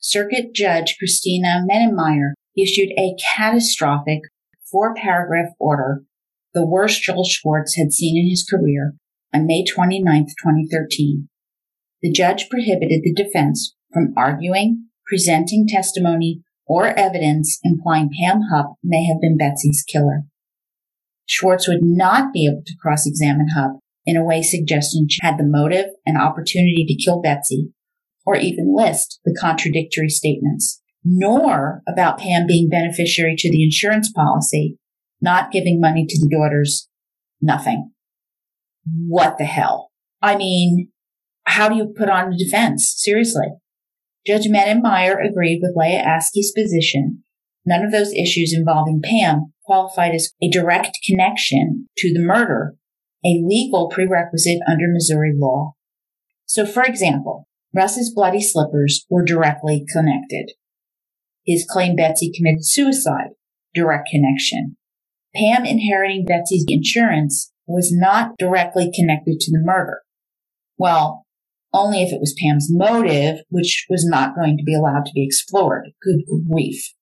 [0.00, 4.20] Circuit Judge Christina Mennemeyer issued a catastrophic
[4.68, 6.02] four paragraph order
[6.52, 8.94] the worst Joel Schwartz had seen in his career,
[9.32, 11.28] on May 29, 2013.
[12.02, 19.04] The judge prohibited the defense from arguing, presenting testimony, or evidence implying Pam Hupp may
[19.06, 20.22] have been Betsy's killer.
[21.26, 25.44] Schwartz would not be able to cross-examine Hupp in a way suggesting she had the
[25.46, 27.70] motive and opportunity to kill Betsy,
[28.26, 34.78] or even list the contradictory statements, nor about Pam being beneficiary to the insurance policy,
[35.20, 36.88] not giving money to the daughters,
[37.40, 37.92] nothing.
[38.86, 39.90] What the hell?
[40.20, 40.90] I mean,
[41.44, 42.92] how do you put on a defense?
[42.96, 43.48] Seriously.
[44.26, 47.22] Judge Meyer agreed with Leah Askey's position.
[47.66, 52.74] None of those issues involving Pam qualified as a direct connection to the murder,
[53.24, 55.74] a legal prerequisite under Missouri law.
[56.46, 60.52] So, for example, Russ's bloody slippers were directly connected.
[61.44, 63.30] His claim Betsy committed suicide,
[63.74, 64.76] direct connection.
[65.34, 70.02] Pam inheriting Betsy's insurance was not directly connected to the murder.
[70.78, 71.23] Well,
[71.74, 75.24] only if it was Pam's motive, which was not going to be allowed to be
[75.24, 75.90] explored.
[76.00, 76.20] Good
[76.50, 76.94] grief.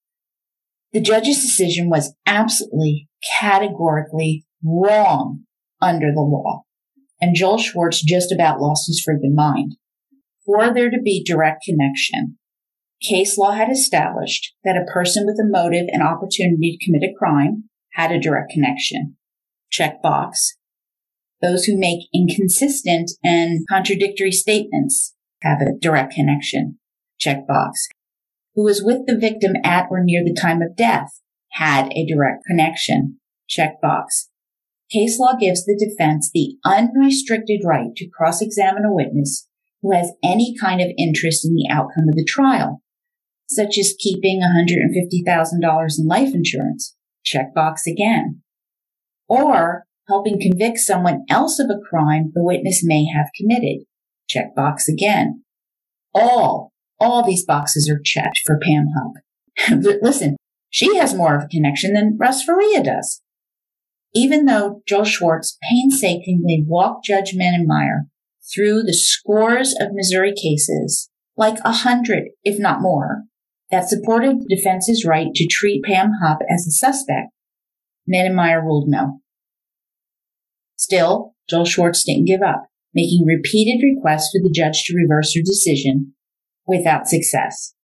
[0.93, 3.09] The judge's decision was absolutely
[3.39, 5.45] categorically wrong
[5.81, 6.63] under the law.
[7.21, 9.77] And Joel Schwartz just about lost his freaking mind.
[10.45, 12.39] For there to be direct connection,
[13.01, 17.15] case law had established that a person with a motive and opportunity to commit a
[17.17, 19.17] crime had a direct connection.
[19.71, 20.57] Check box.
[21.43, 26.79] Those who make inconsistent and contradictory statements have a direct connection.
[27.21, 27.73] Checkbox.
[28.55, 31.21] Who was with the victim at or near the time of death
[31.53, 33.19] had a direct connection.
[33.51, 34.29] Checkbox.
[34.91, 39.49] Case law gives the defense the unrestricted right to cross-examine a witness
[39.81, 42.83] who has any kind of interest in the outcome of the trial,
[43.49, 46.95] such as keeping $150,000 in life insurance.
[47.27, 48.43] Checkbox again.
[49.29, 53.85] Or helping convict someone else of a crime the witness may have committed.
[54.29, 55.45] Check box again.
[56.15, 59.83] All, all these boxes are checked for Pam Hupp.
[60.03, 60.37] Listen,
[60.71, 63.21] she has more of a connection than Russ Faria does.
[64.15, 68.09] Even though Joel Schwartz painstakingly walked Judge Mennemeyer
[68.53, 73.23] through the scores of Missouri cases, like a hundred, if not more,
[73.71, 77.29] that supported the defense's right to treat Pam Hupp as a suspect,
[78.09, 79.22] Mennemeyer ruled no.
[80.83, 85.41] Still, Joel Schwartz didn't give up, making repeated requests for the judge to reverse her
[85.41, 86.15] decision
[86.67, 87.75] without success.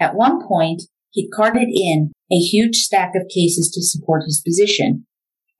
[0.00, 5.06] At one point, he carted in a huge stack of cases to support his position,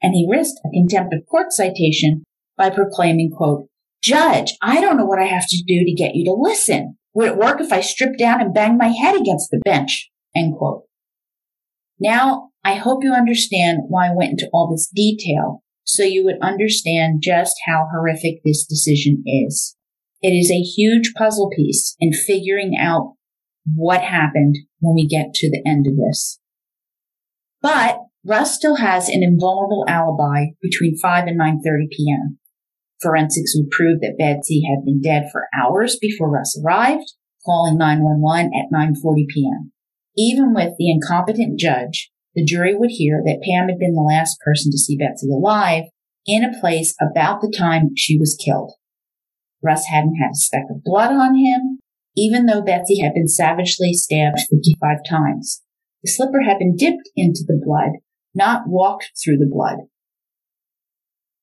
[0.03, 2.25] and he risked a contempt of court citation
[2.57, 3.69] by proclaiming, quote,
[4.03, 6.97] Judge, I don't know what I have to do to get you to listen.
[7.15, 10.11] Would it work if I stripped down and banged my head against the bench?
[10.35, 10.83] End quote.
[12.01, 16.37] Now, I hope you understand why I went into all this detail so you would
[16.43, 19.75] understand just how horrific this decision is.
[20.21, 23.15] It is a huge puzzle piece in figuring out
[23.75, 26.39] what happened when we get to the end of this.
[27.63, 32.39] But Russ still has an invulnerable alibi between 5 and 9.30 p.m.
[33.01, 37.15] Forensics would prove that Betsy had been dead for hours before Russ arrived,
[37.47, 39.73] calling 911 at 9.40 p.m.
[40.17, 44.39] Even with the incompetent judge, the jury would hear that Pam had been the last
[44.39, 45.85] person to see Betsy alive
[46.25, 48.75] in a place about the time she was killed.
[49.61, 51.81] Russ hadn't had a speck of blood on him,
[52.17, 55.63] even though Betsy had been savagely stabbed 55 times.
[56.05, 57.99] The slipper had been dipped into the blood,
[58.37, 59.89] not walked through the blood.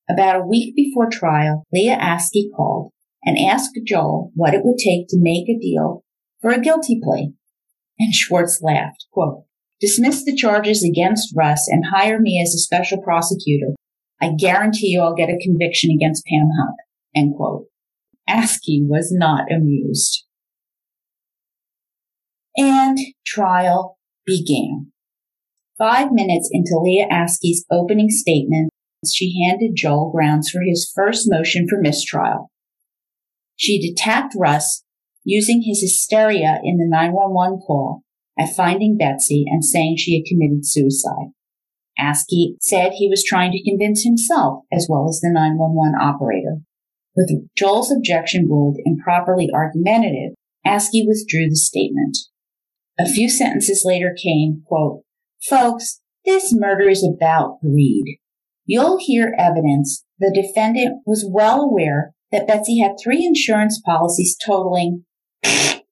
[0.08, 2.92] About a week before trial, Leah Askey called
[3.22, 6.04] and asked Joel what it would take to make a deal
[6.40, 7.34] for a guilty plea.
[7.98, 9.45] And Schwartz laughed, quote,
[9.80, 13.74] Dismiss the charges against Russ and hire me as a special prosecutor.
[14.20, 16.76] I guarantee you I'll get a conviction against Pam Hupp.
[17.14, 17.66] End quote.
[18.28, 20.24] Askey was not amused.
[22.56, 24.92] And trial began.
[25.76, 28.70] Five minutes into Leah Askey's opening statement,
[29.12, 32.50] she handed Joel grounds for his first motion for mistrial.
[33.56, 34.84] She'd attacked Russ
[35.22, 38.05] using his hysteria in the 911 call
[38.38, 41.32] at finding Betsy and saying she had committed suicide.
[41.98, 46.58] Askey said he was trying to convince himself as well as the 911 operator.
[47.14, 50.34] With Joel's objection ruled improperly argumentative,
[50.66, 52.18] Askey withdrew the statement.
[52.98, 55.02] A few sentences later came, quote,
[55.48, 58.18] Folks, this murder is about greed.
[58.66, 65.04] You'll hear evidence the defendant was well aware that Betsy had three insurance policies totaling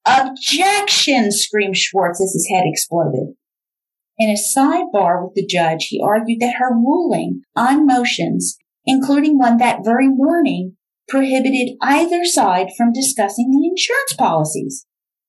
[0.07, 1.33] Objection!
[1.33, 3.35] screamed Schwartz as his head exploded.
[4.19, 9.57] In a sidebar with the judge, he argued that her ruling on motions, including one
[9.59, 10.77] that very morning,
[11.09, 14.87] prohibited either side from discussing the insurance policies.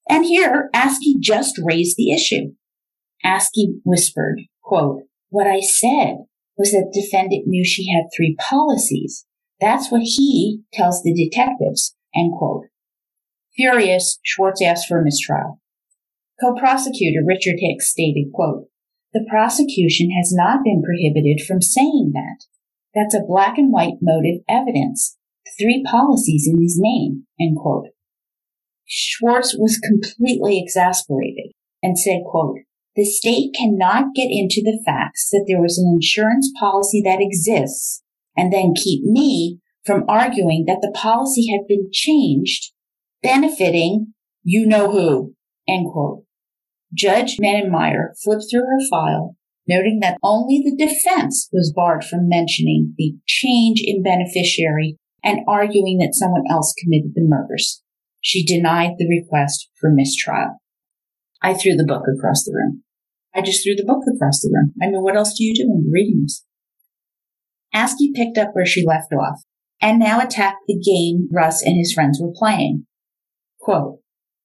[0.10, 2.54] And here, Askey just raised the issue.
[3.26, 6.26] Askey whispered, quote, What I said
[6.58, 9.26] was that defendant knew she had three policies,
[9.60, 12.66] That's what he tells the detectives, end quote.
[13.56, 15.62] Furious, Schwartz asked for a mistrial.
[16.42, 18.66] Co-prosecutor Richard Hicks stated, quote,
[19.14, 22.46] the prosecution has not been prohibited from saying that.
[22.94, 25.18] That's a black and white motive evidence.
[25.58, 27.88] Three policies in his name, end quote.
[28.86, 31.52] Schwartz was completely exasperated
[31.82, 32.58] and said, quote,
[32.96, 38.04] the state cannot get into the facts that there was an insurance policy that exists
[38.36, 42.72] and then keep me from arguing that the policy had been changed,
[43.22, 44.14] benefiting
[44.48, 45.34] you know who,
[45.68, 46.24] end quote.
[46.94, 49.36] Judge Mennemeyer flipped through her file,
[49.68, 55.98] noting that only the defense was barred from mentioning the change in beneficiary and arguing
[55.98, 57.82] that someone else committed the murders.
[58.22, 60.58] She denied the request for mistrial.
[61.42, 62.84] I threw the book across the room.
[63.34, 64.74] I just threw the book across the room.
[64.82, 66.46] I mean, what else do you do when you're reading this?
[67.74, 69.42] Askey picked up where she left off
[69.82, 72.86] and now attacked the game Russ and his friends were playing.
[73.66, 73.98] Quote,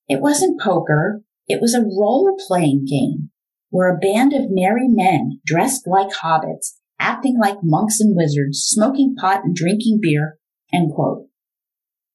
[0.08, 1.20] it wasn't poker.
[1.46, 3.28] It was a role playing game
[3.68, 9.14] where a band of merry men dressed like hobbits, acting like monks and wizards, smoking
[9.14, 10.38] pot and drinking beer,
[10.72, 11.26] end quote.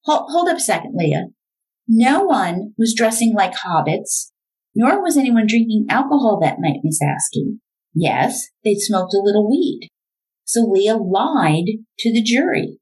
[0.05, 1.27] Hold, hold up a second, Leah.
[1.87, 4.31] No one was dressing like hobbits,
[4.73, 7.59] nor was anyone drinking alcohol that night, Miss Askey.
[7.93, 9.89] Yes, they'd smoked a little weed.
[10.43, 11.65] So Leah lied
[11.99, 12.79] to the jury.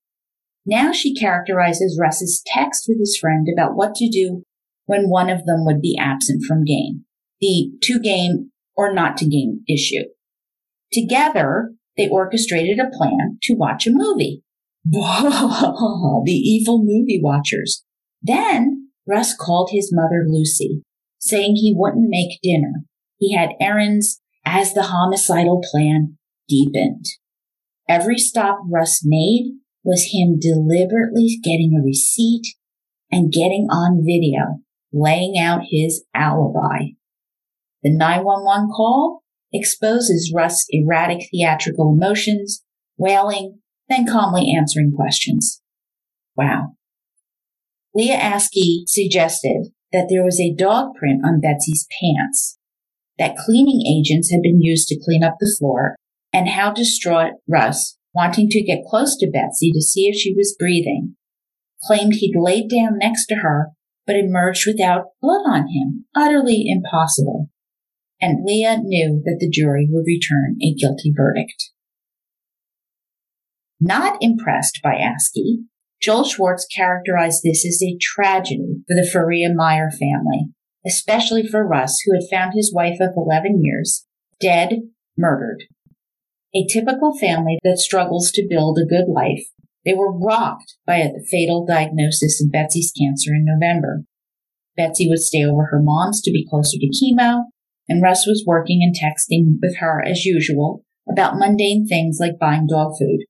[0.66, 4.44] Now she characterizes Russ's text with his friend about what to do
[4.86, 7.06] when one of them would be absent from game,
[7.42, 10.04] the to game or not to game issue.
[10.92, 14.42] Together, they orchestrated a plan to watch a movie.
[14.86, 17.84] the evil movie watchers.
[18.22, 20.84] Then Russ called his mother Lucy,
[21.20, 22.84] saying he wouldn't make dinner.
[23.18, 26.18] He had errands as the homicidal plan
[26.50, 27.06] deepened.
[27.88, 29.54] Every stop Russ made
[29.84, 32.56] was him deliberately getting a receipt
[33.12, 34.64] and getting on video
[34.94, 36.94] laying out his alibi.
[37.82, 42.64] The 911 call exposes Russ's erratic theatrical emotions,
[42.98, 43.60] wailing,
[43.90, 45.62] then calmly answering questions.
[46.38, 46.76] Wow.
[47.94, 52.58] Leah Askey suggested that there was a dog print on Betsy's pants,
[53.20, 55.96] that cleaning agents had been used to clean up the floor,
[56.32, 60.56] and how distraught Russ, wanting to get close to Betsy to see if she was
[60.58, 61.16] breathing,
[61.84, 63.72] claimed he'd laid down next to her
[64.06, 66.06] but emerged without blood on him.
[66.16, 67.50] Utterly impossible.
[68.22, 71.72] And Leah knew that the jury would return a guilty verdict.
[73.80, 75.66] Not impressed by Askey,
[76.02, 80.50] Joel Schwartz characterized this as a tragedy for the Faria Meyer family,
[80.86, 84.06] especially for Russ, who had found his wife of 11 years
[84.40, 84.80] dead,
[85.18, 85.64] murdered.
[86.56, 89.46] A typical family that struggles to build a good life
[89.86, 94.04] they were rocked by a fatal diagnosis of Betsy's cancer in November.
[94.78, 97.44] Betsy would stay over her mom's to be closer to chemo,
[97.90, 102.66] and Russ was working and texting with her as usual about mundane things like buying
[102.68, 103.26] dog food.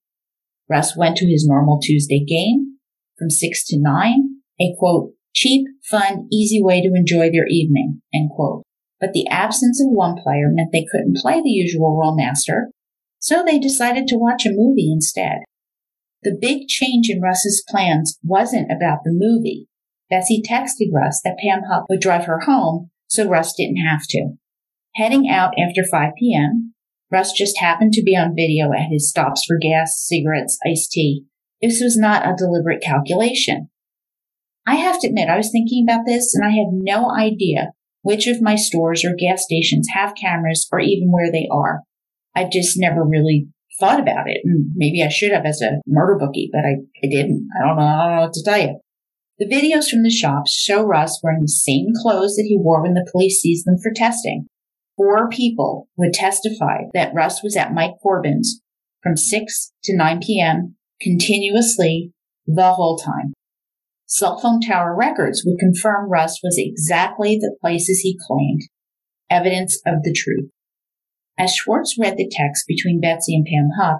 [0.69, 2.77] Russ went to his normal Tuesday game
[3.17, 4.13] from 6 to 9,
[4.61, 8.63] a quote, cheap, fun, easy way to enjoy their evening, end quote.
[8.99, 12.67] But the absence of one player meant they couldn't play the usual Rolemaster,
[13.23, 15.39] so they decided to watch a movie instead.
[16.23, 19.69] The big change in Russ's plans wasn't about the movie.
[20.09, 24.33] Betsy texted Russ that Pam Hupp would drive her home, so Russ didn't have to.
[24.95, 26.73] Heading out after 5 p.m.,
[27.09, 31.23] Russ just happened to be on video at his stops for gas, cigarettes, iced tea.
[31.61, 33.69] This was not a deliberate calculation.
[34.67, 37.71] I have to admit, I was thinking about this and I have no idea
[38.01, 41.83] which of my stores or gas stations have cameras or even where they are.
[42.35, 43.47] I've just never really
[43.79, 44.41] thought about it.
[44.43, 47.47] And maybe I should have as a murder bookie, but I, I didn't.
[47.57, 47.83] I don't know.
[47.83, 48.79] I don't know what to tell you.
[49.39, 52.93] The videos from the shops show Russ wearing the same clothes that he wore when
[52.93, 54.45] the police seized them for testing.
[54.95, 58.61] Four people would testify that Russ was at Mike Corbin's
[59.01, 60.75] from 6 to 9 p.m.
[61.01, 62.13] continuously
[62.45, 63.33] the whole time.
[64.05, 68.61] Cell phone tower records would confirm Russ was exactly the places he claimed.
[69.29, 70.51] Evidence of the truth.
[71.37, 73.99] As Schwartz read the text between Betsy and Pam Hupp,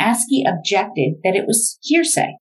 [0.00, 2.36] Askey objected that it was hearsay.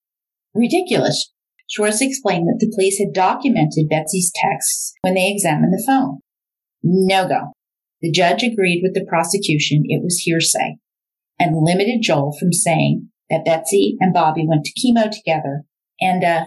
[0.53, 1.31] Ridiculous.
[1.69, 6.19] Schwartz explained that the police had documented Betsy's texts when they examined the phone.
[6.83, 7.53] No go.
[8.01, 10.77] The judge agreed with the prosecution it was hearsay
[11.39, 15.63] and limited Joel from saying that Betsy and Bobbi went to chemo together
[15.99, 16.45] and uh,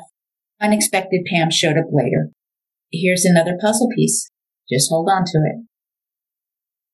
[0.60, 2.30] unexpected Pam showed up later.
[2.90, 4.30] Here's another puzzle piece.
[4.70, 5.66] Just hold on to it.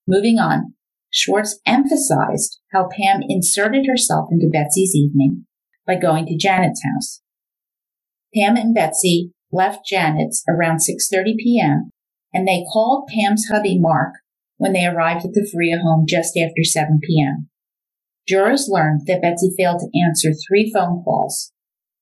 [0.06, 0.74] Moving on,
[1.10, 5.46] Schwartz emphasized how Pam inserted herself into Betsy's evening
[5.86, 7.22] by going to Janet's house.
[8.34, 11.90] Pam and Betsy left Janet's around 6:30 p.m.
[12.32, 14.14] and they called Pam's hubby Mark
[14.58, 17.48] when they arrived at the Faria home just after 7 p.m.
[18.28, 21.52] Jurors learned that Betsy failed to answer three phone calls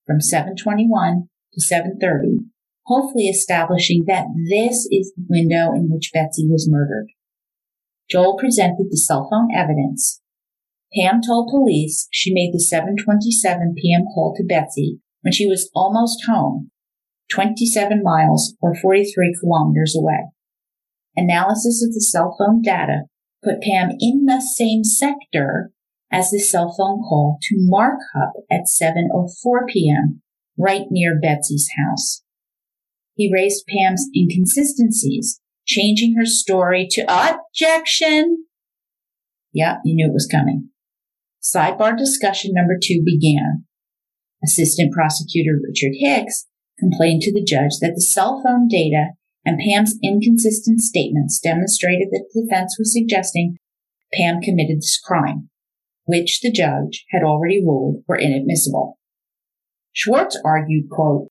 [0.04, 2.46] from 721 to 730,
[2.86, 7.06] hopefully establishing that this is the window in which Betsy was murdered.
[8.10, 10.20] Joel presented the cell phone evidence.
[10.94, 14.04] Pam told police she made the 727 p.m.
[14.14, 16.70] call to Betsy when she was almost home,
[17.30, 20.30] 27 miles or 43 kilometers away.
[21.16, 23.02] Analysis of the cell phone data
[23.42, 25.70] put Pam in the same sector
[26.12, 30.22] as the cell phone call to Mark Hupp at 7.04 p.m.,
[30.56, 32.22] right near Betsy's house.
[33.14, 38.44] He raised Pam's inconsistencies, changing her story to objection.
[39.52, 40.70] Yeah, you knew it was coming.
[41.42, 43.64] Sidebar discussion number two began.
[44.44, 46.46] Assistant Prosecutor Richard Hicks
[46.78, 49.10] complained to the judge that the cell phone data
[49.44, 53.56] and Pam's inconsistent statements demonstrated that the defense was suggesting
[54.12, 55.48] Pam committed this crime,
[56.04, 58.98] which the judge had already ruled were inadmissible.
[59.92, 61.28] Schwartz argued, quote,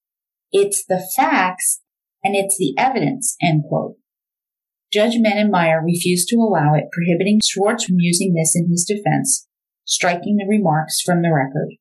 [0.52, 1.82] it's the facts
[2.24, 3.96] and it's the evidence, end quote.
[4.96, 9.46] Judge Mennemeyer refused to allow it, prohibiting Schwartz from using this in his defense,
[9.84, 11.76] striking the remarks from the record.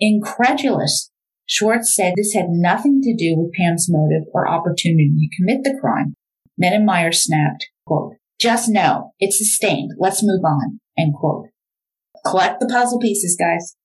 [0.00, 1.12] Incredulous,
[1.46, 5.78] Schwartz said this had nothing to do with Pam's motive or opportunity to commit the
[5.80, 6.14] crime.
[6.60, 9.92] Mennemeyer snapped, quote, just no, it's sustained.
[9.96, 11.46] Let's move on, end quote.
[12.26, 13.76] Collect the puzzle pieces, guys.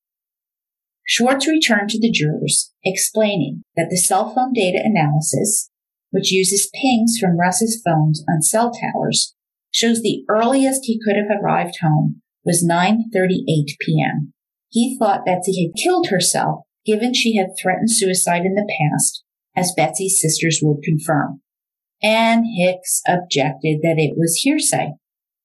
[1.06, 5.70] Schwartz returned to the jurors, explaining that the cell phone data analysis,
[6.16, 9.36] which uses pings from Russ's phones on cell towers,
[9.70, 13.44] shows the earliest he could have arrived home was 9.38
[13.82, 14.32] p.m.
[14.70, 19.26] He thought Betsy had killed herself, given she had threatened suicide in the past,
[19.58, 21.42] as Betsy's sisters would confirm.
[22.02, 24.92] And Hicks objected that it was hearsay.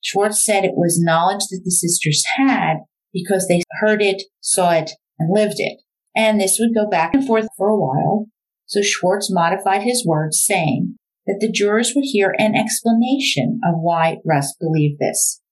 [0.02, 2.78] Schwartz said it was knowledge that the sisters had
[3.12, 5.80] because they heard it, saw it, and lived it.
[6.14, 8.26] And this would go back and forth for a while.
[8.70, 10.94] So Schwartz modified his words saying
[11.26, 15.42] that the jurors would hear an explanation of why Russ believed this.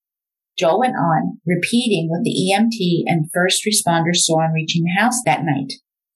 [0.57, 5.21] Joel went on, repeating what the EMT and first responders saw on reaching the house
[5.25, 5.73] that night.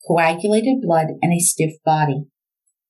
[0.06, 2.22] Coagulated blood and a stiff body.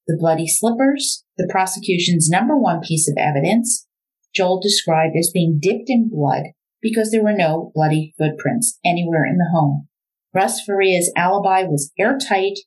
[0.06, 3.86] The bloody slippers, the prosecution's number one piece of evidence,
[4.34, 6.48] Joel described as being dipped in blood
[6.82, 9.88] because there were no bloody footprints anywhere in the home.
[10.34, 12.58] Russ Faria's alibi was airtight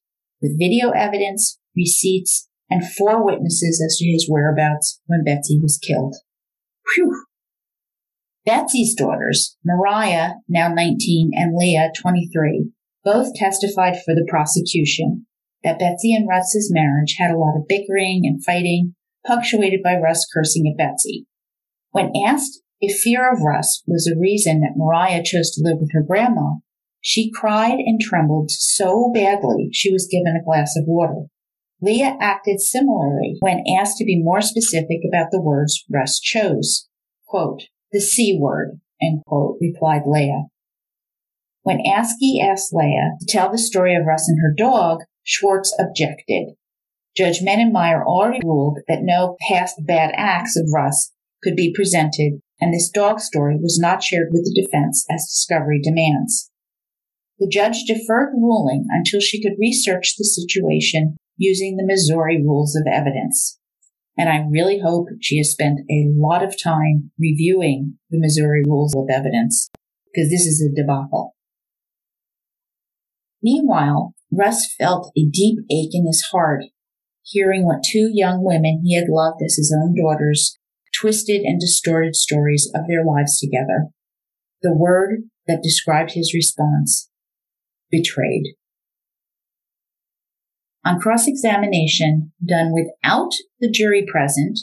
[0.42, 6.16] with video evidence, receipts, and four witnesses as to his whereabouts when Betsy was killed.
[6.94, 7.26] Phew.
[8.46, 12.70] Betsy's daughters, Mariah, now 19, and Leah, 23,
[13.04, 15.26] both testified for the prosecution
[15.64, 18.94] that Betsy and Russ's marriage had a lot of bickering and fighting,
[19.26, 21.26] punctuated by Russ cursing at Betsy.
[21.90, 25.92] When asked if fear of Russ was a reason that Mariah chose to live with
[25.94, 26.58] her grandma,
[27.08, 31.28] she cried and trembled so badly she was given a glass of water.
[31.80, 36.90] Leah acted similarly when asked to be more specific about the words Russ chose.
[37.28, 40.46] Quote, the C word, end quote, replied Leah.
[41.62, 46.56] When Askey asked Leah to tell the story of Russ and her dog, Schwartz objected.
[47.16, 51.12] Judge Mennemeyer already ruled that no past bad acts of Russ
[51.44, 55.80] could be presented, and this dog story was not shared with the defense as discovery
[55.80, 56.50] demands.
[57.40, 62.88] The judge deferred ruling until she could research the situation using the Missouri rules of
[62.90, 63.60] evidence.
[64.18, 68.96] And I really hope she has spent a lot of time reviewing the Missouri rules
[68.96, 69.70] of evidence
[70.14, 71.36] because this is a debacle.
[73.44, 76.64] Meanwhile, Russ felt a deep ache in his heart
[77.24, 80.58] hearing what two young women he had loved as his own daughters
[80.98, 83.90] twisted and distorted stories of their lives together.
[84.62, 87.10] The word that described his response
[87.92, 88.56] betrayed.
[90.86, 94.60] On cross-examination done without the jury present,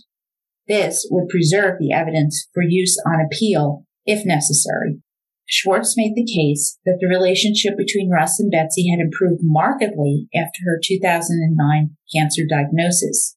[0.69, 5.01] this would preserve the evidence for use on appeal if necessary.
[5.47, 10.61] Schwartz made the case that the relationship between Russ and Betsy had improved markedly after
[10.65, 13.37] her 2009 cancer diagnosis.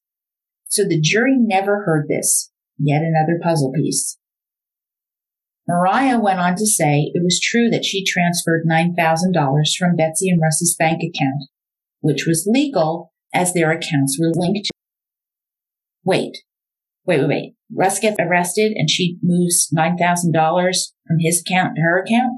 [0.67, 2.51] So the jury never heard this.
[2.77, 4.17] Yet another puzzle piece.
[5.67, 10.39] Mariah went on to say it was true that she transferred $9,000 from Betsy and
[10.41, 11.49] Russ's bank account,
[12.01, 14.69] which was legal as their accounts were linked.
[16.03, 16.37] Wait,
[17.05, 17.55] wait, wait, wait.
[17.75, 20.31] Russ gets arrested and she moves $9,000
[21.07, 22.33] from his account to her account?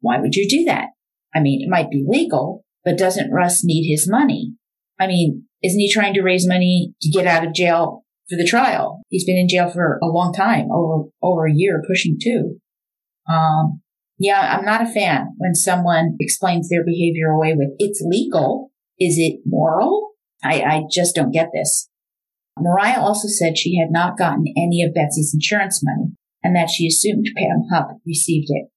[0.00, 0.90] Why would you do that?
[1.34, 4.54] I mean, it might be legal, but doesn't Russ need his money?
[5.00, 8.46] I mean, isn't he trying to raise money to get out of jail for the
[8.46, 9.02] trial?
[9.08, 12.60] He's been in jail for a long time, over, over a year, pushing two.
[13.28, 13.82] Um,
[14.18, 18.70] yeah, I'm not a fan when someone explains their behavior away with, it's legal.
[18.98, 20.10] Is it moral?
[20.42, 21.88] I, I just don't get this.
[22.58, 26.12] Mariah also said she had not gotten any of Betsy's insurance money
[26.42, 28.68] and that she assumed Pam Hupp received it.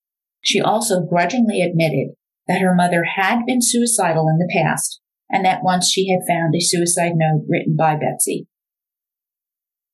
[0.41, 2.15] She also grudgingly admitted
[2.47, 4.99] that her mother had been suicidal in the past
[5.29, 8.47] and that once she had found a suicide note written by Betsy.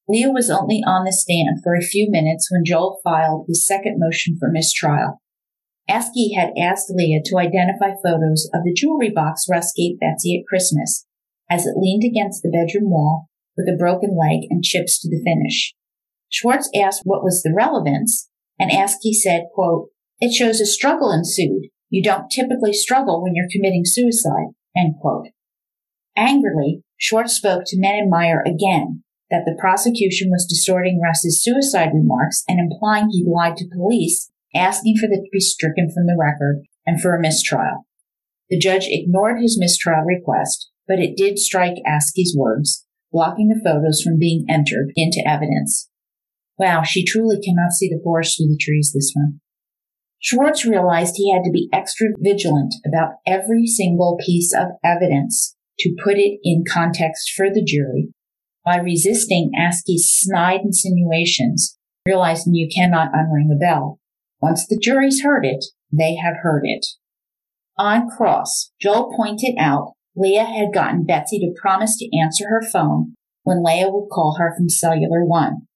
[0.09, 3.97] Leah was only on the stand for a few minutes when Joel filed his second
[3.99, 5.21] motion for mistrial.
[5.89, 10.47] Askey had asked Leah to identify photos of the jewelry box Russ gave Betsy at
[10.47, 11.05] Christmas
[11.49, 13.27] as it leaned against the bedroom wall
[13.57, 15.73] with a broken leg and chips to the finish.
[16.29, 18.29] Schwartz asked what was the relevance,
[18.59, 19.89] and Askey said, quote,
[20.19, 21.69] it shows a struggle ensued.
[21.89, 25.27] You don't typically struggle when you're committing suicide, end quote.
[26.17, 32.59] Angrily, Schwartz spoke to Mennemeyer again that the prosecution was distorting Russ's suicide remarks and
[32.59, 37.01] implying he lied to police, asking for them to be stricken from the record and
[37.01, 37.85] for a mistrial.
[38.49, 44.01] The judge ignored his mistrial request, but it did strike Askey's words, blocking the photos
[44.01, 45.89] from being entered into evidence.
[46.57, 49.41] Wow, she truly cannot see the forest through the trees, this one.
[50.19, 55.95] Schwartz realized he had to be extra vigilant about every single piece of evidence to
[56.03, 58.09] put it in context for the jury
[58.67, 63.97] by resisting Askey's snide insinuations, realizing you cannot unring a bell.
[64.41, 66.85] Once the jury's heard it, they have heard it.
[67.77, 73.13] On cross, Joel pointed out Leah had gotten Betsy to promise to answer her phone
[73.43, 75.67] when Leah would call her from Cellular One.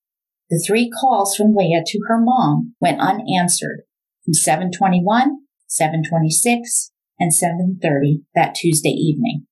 [0.50, 3.84] The three calls from Leah to her mom went unanswered
[4.26, 9.48] from 721, 726, and 730 that Tuesday evening.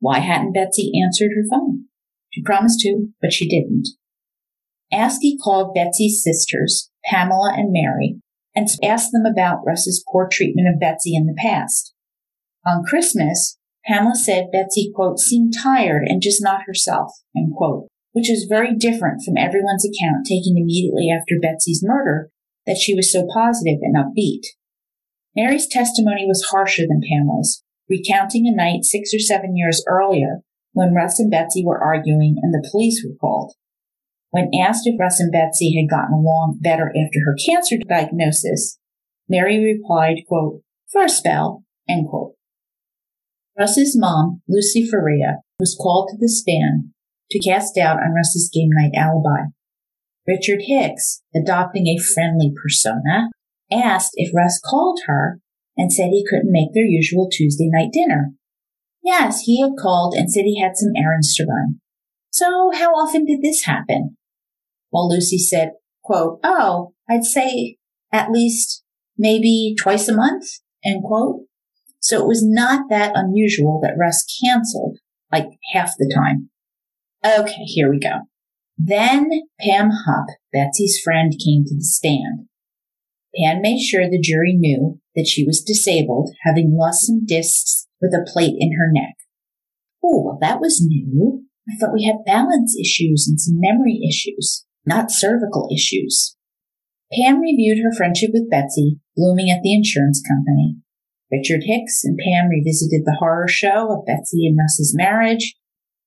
[0.00, 1.84] Why hadn't Betsy answered her phone?
[2.32, 3.88] She promised to, but she didn't.
[4.92, 8.20] Askey called Betsy's sisters, Pamela and Mary,
[8.54, 11.94] and asked them about Russ's poor treatment of Betsy in the past.
[12.66, 18.30] On Christmas, Pamela said Betsy, quote, seemed tired and just not herself, end quote, which
[18.30, 22.30] is very different from everyone's account taken immediately after Betsy's murder
[22.66, 24.42] that she was so positive and upbeat.
[25.34, 30.94] Mary's testimony was harsher than Pamela's, recounting a night six or seven years earlier when
[30.94, 33.54] Russ and Betsy were arguing and the police were called.
[34.30, 38.78] When asked if Russ and Betsy had gotten along better after her cancer diagnosis,
[39.28, 42.32] Mary replied, quote, for a spell, end quote.
[43.58, 46.92] Russ's mom, Lucy Faria, was called to the stand
[47.30, 49.50] to cast doubt on Russ's game night alibi.
[50.26, 53.30] Richard Hicks, adopting a friendly persona,
[53.70, 55.40] asked if Russ called her
[55.76, 58.32] and said he couldn't make their usual Tuesday night dinner.
[59.02, 61.80] Yes, he had called and said he had some errands to run.
[62.30, 64.16] So how often did this happen?
[64.90, 65.72] Well, Lucy said,
[66.02, 67.76] quote, Oh, I'd say
[68.12, 68.84] at least
[69.18, 70.44] maybe twice a month,
[70.84, 71.40] end quote.
[71.98, 74.98] So it was not that unusual that Russ canceled
[75.30, 76.50] like half the time.
[77.24, 78.22] Okay, here we go.
[78.76, 79.30] Then
[79.60, 82.48] Pam Hupp, Betsy's friend, came to the stand.
[83.36, 88.12] Pam made sure the jury knew that she was disabled, having lost some discs with
[88.12, 89.14] a plate in her neck.
[90.04, 91.44] Oh, well, that was new.
[91.68, 96.36] I thought we had balance issues and some memory issues, not cervical issues.
[97.12, 100.76] Pam reviewed her friendship with Betsy, blooming at the insurance company.
[101.30, 105.54] Richard Hicks and Pam revisited the horror show of Betsy and Russ's marriage.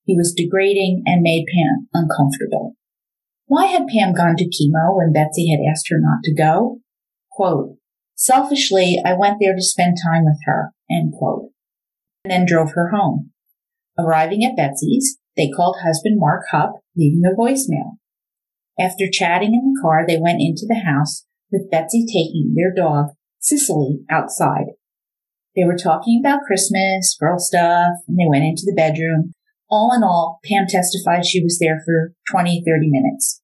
[0.03, 2.75] He was degrading and made Pam uncomfortable.
[3.47, 6.79] Why had Pam gone to chemo when Betsy had asked her not to go?
[7.31, 7.77] Quote,
[8.15, 11.49] Selfishly, I went there to spend time with her, end quote,
[12.25, 13.31] and then drove her home.
[13.99, 17.97] Arriving at Betsy's, they called husband Mark Hupp, leaving a voicemail.
[18.79, 23.11] After chatting in the car, they went into the house with Betsy taking their dog,
[23.39, 24.73] Cicely, outside.
[25.55, 29.33] They were talking about Christmas, girl stuff, and they went into the bedroom.
[29.69, 33.41] All in all, Pam testified she was there for 20, 30 minutes.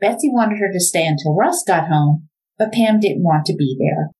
[0.00, 2.28] Betsy wanted her to stay until Russ got home,
[2.58, 4.10] but Pam didn't want to be there.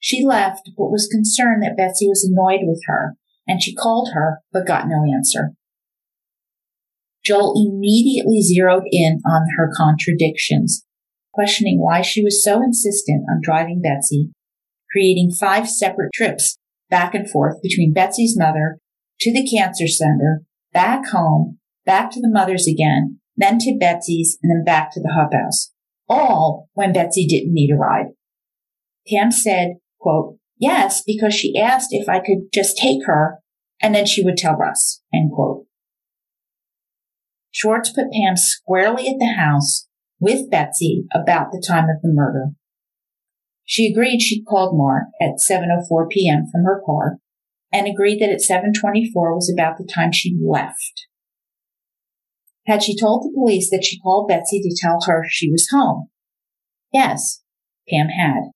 [0.00, 4.40] She left, but was concerned that Betsy was annoyed with her, and she called her,
[4.52, 5.50] but got no answer.
[7.24, 10.84] Joel immediately zeroed in on her contradictions,
[11.32, 14.30] questioning why she was so insistent on driving Betsy
[14.90, 18.78] creating five separate trips back and forth between Betsy's mother
[19.20, 20.42] to the cancer center,
[20.72, 25.12] back home, back to the mother's again, then to Betsy's, and then back to the
[25.16, 25.72] Hupp house.
[26.08, 28.06] All when Betsy didn't need a ride.
[29.08, 33.38] Pam said, quote, Yes, because she asked if I could just take her
[33.82, 35.64] and then she would tell Russ, end quote.
[37.50, 39.88] Schwartz put Pam squarely at the house
[40.20, 42.50] with Betsy about the time of the murder.
[43.64, 46.44] She agreed she'd called Mark at 7.04 p.m.
[46.50, 47.18] from her car
[47.72, 51.06] and agreed that at 7.24 was about the time she left.
[52.66, 56.08] Had she told the police that she called Betsy to tell her she was home?
[56.92, 57.42] Yes,
[57.88, 58.50] Pam had.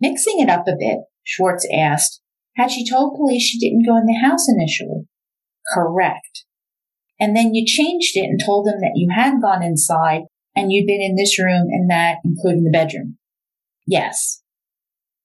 [0.00, 2.20] Mixing it up a bit, Schwartz asked,
[2.56, 5.06] had she told police she didn't go in the house initially?
[5.74, 6.44] Correct.
[7.18, 10.22] And then you changed it and told them that you had gone inside
[10.54, 13.18] and you'd been in this room and that, including the bedroom.
[13.86, 14.42] Yes.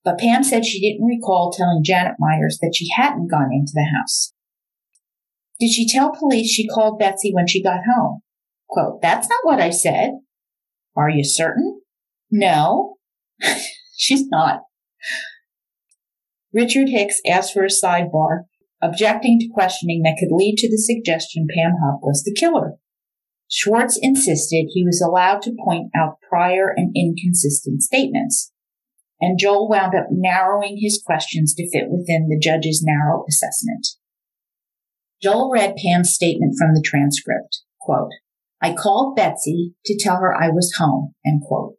[0.03, 3.88] But Pam said she didn't recall telling Janet Myers that she hadn't gone into the
[3.95, 4.34] house.
[5.59, 8.22] Did she tell police she called Betsy when she got home?
[8.67, 10.11] Quote, that's not what I said.
[10.95, 11.82] Are you certain?
[12.32, 12.95] No.
[14.01, 14.61] She's not.
[16.51, 18.45] Richard Hicks asked for a sidebar,
[18.81, 22.77] objecting to questioning that could lead to the suggestion Pam Hupp was the killer.
[23.47, 28.51] Schwartz insisted he was allowed to point out prior and inconsistent statements,
[29.19, 33.85] and Joel wound up narrowing his questions to fit within the judge's narrow assessment.
[35.21, 37.61] Joel read Pam's statement from the transcript.
[37.79, 38.09] Quote,
[38.63, 41.75] I called Betsy to tell her I was home, end quote.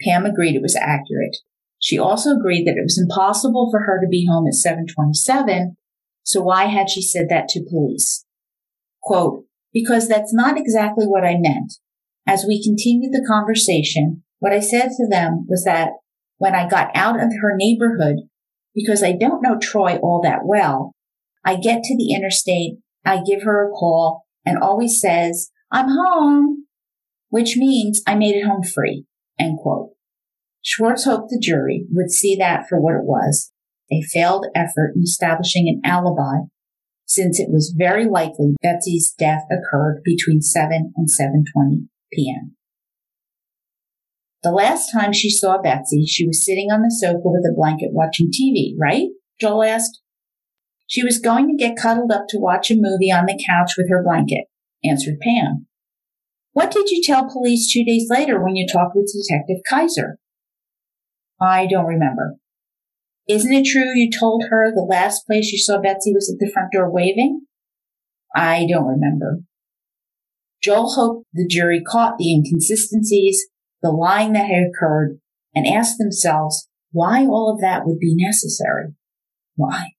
[0.00, 1.36] Pam agreed it was accurate.
[1.78, 5.76] She also agreed that it was impossible for her to be home at 727,
[6.22, 8.24] so why had she said that to police?
[9.02, 11.74] Quote, because that's not exactly what I meant.
[12.26, 15.92] As we continued the conversation, what I said to them was that
[16.36, 18.16] when I got out of her neighborhood,
[18.74, 20.92] because I don't know Troy all that well,
[21.44, 26.66] I get to the interstate, I give her a call and always says, I'm home,
[27.30, 29.04] which means I made it home free,
[29.38, 29.90] end quote.
[30.70, 33.52] Schwartz hoped the jury would see that for what it was,
[33.90, 36.44] a failed effort in establishing an alibi,
[37.06, 42.54] since it was very likely Betsy's death occurred between 7 and 7.20 p.m.
[44.42, 47.92] The last time she saw Betsy, she was sitting on the sofa with a blanket
[47.94, 49.06] watching TV, right?
[49.40, 50.02] Joel asked.
[50.86, 53.88] She was going to get cuddled up to watch a movie on the couch with
[53.88, 54.44] her blanket,
[54.84, 55.66] answered Pam.
[56.52, 60.18] What did you tell police two days later when you talked with Detective Kaiser?
[61.40, 62.36] I don't remember.
[63.28, 66.50] Isn't it true you told her the last place you saw Betsy was at the
[66.50, 67.42] front door waving?
[68.34, 69.40] I don't remember.
[70.62, 73.46] Joel hoped the jury caught the inconsistencies,
[73.82, 75.20] the lying that had occurred,
[75.54, 78.94] and asked themselves why all of that would be necessary.
[79.54, 79.90] Why?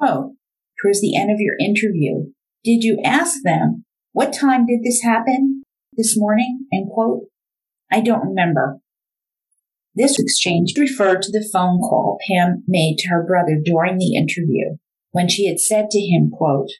[0.00, 0.34] Oh,
[0.82, 2.32] towards the end of your interview,
[2.64, 5.62] did you ask them, what time did this happen
[5.96, 6.66] this morning?
[6.72, 7.24] End quote.
[7.90, 8.79] I don't remember.
[9.94, 14.76] This exchange referred to the phone call Pam made to her brother during the interview
[15.10, 16.70] when she had said to him, quote,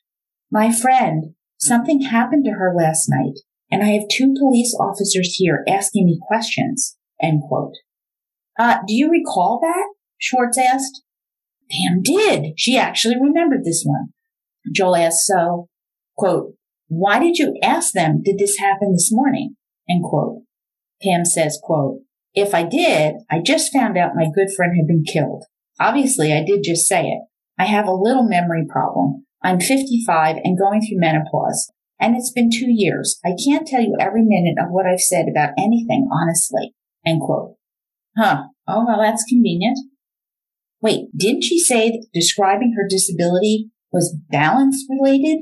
[0.51, 3.41] My friend, something happened to her last night
[3.71, 7.75] and I have two police officers here asking me questions, end quote.
[8.59, 9.95] Uh, do you recall that?
[10.19, 11.03] Schwartz asked.
[11.71, 12.55] Pam did.
[12.57, 14.09] She actually remembered this one.
[14.75, 15.69] Joel asked, so,
[16.17, 16.55] quote,
[16.89, 19.55] why did you ask them, did this happen this morning?
[19.89, 20.43] End quote.
[21.03, 22.01] Pam says, quote,
[22.35, 25.45] if I did, I just found out my good friend had been killed.
[25.79, 27.23] Obviously, I did just say it.
[27.59, 29.27] I have a little memory problem.
[29.43, 33.19] I'm 55 and going through menopause, and it's been two years.
[33.25, 36.75] I can't tell you every minute of what I've said about anything, honestly.
[37.07, 37.57] End quote.
[38.17, 38.45] Huh.
[38.67, 39.79] Oh, well, that's convenient.
[40.83, 45.41] Wait, didn't she say that describing her disability was balance related?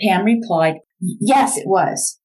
[0.00, 2.20] Pam replied, yes, it was.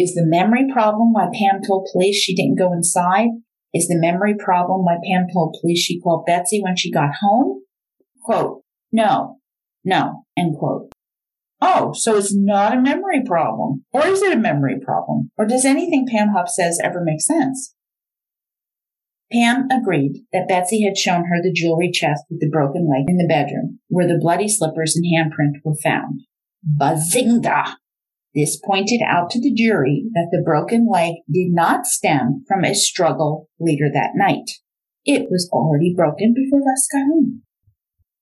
[0.00, 3.28] Is the memory problem why Pam told police she didn't go inside?
[3.74, 7.60] Is the memory problem why Pam told police she called Betsy when she got home?
[8.22, 9.40] Quote, no,
[9.84, 10.90] no, end quote.
[11.60, 13.84] Oh, so it's not a memory problem.
[13.92, 15.32] Or is it a memory problem?
[15.36, 17.74] Or does anything Pam Hupp says ever make sense?
[19.30, 23.18] Pam agreed that Betsy had shown her the jewelry chest with the broken leg in
[23.18, 26.22] the bedroom, where the bloody slippers and handprint were found.
[26.80, 27.74] Bazinga!
[28.34, 32.74] This pointed out to the jury that the broken leg did not stem from a
[32.74, 34.50] struggle later that night.
[35.04, 37.42] It was already broken before Russ got home.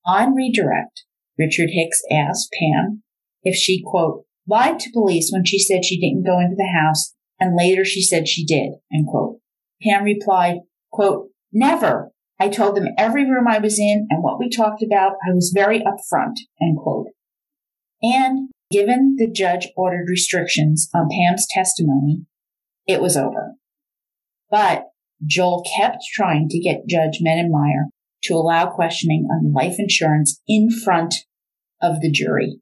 [0.07, 1.05] On redirect,
[1.39, 3.03] Richard Hicks asked Pam
[3.43, 7.15] if she, quote, lied to police when she said she didn't go into the house
[7.39, 9.39] and later she said she did, end quote.
[9.83, 12.11] Pam replied, quote, never.
[12.41, 15.13] I told them every room I was in and what we talked about.
[15.29, 17.09] I was very upfront, end quote.
[18.03, 22.27] And given the judge ordered restrictions on Pam's testimony,
[22.87, 23.55] it was over.
[24.51, 24.85] But
[25.27, 27.87] Joel kept trying to get Judge Mennemeyer
[28.25, 31.15] to allow questioning on life insurance in front
[31.83, 32.61] of the jury.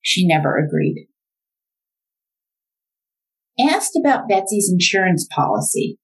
[0.00, 1.06] She never agreed.
[3.58, 5.98] Asked about Betsy's insurance policy,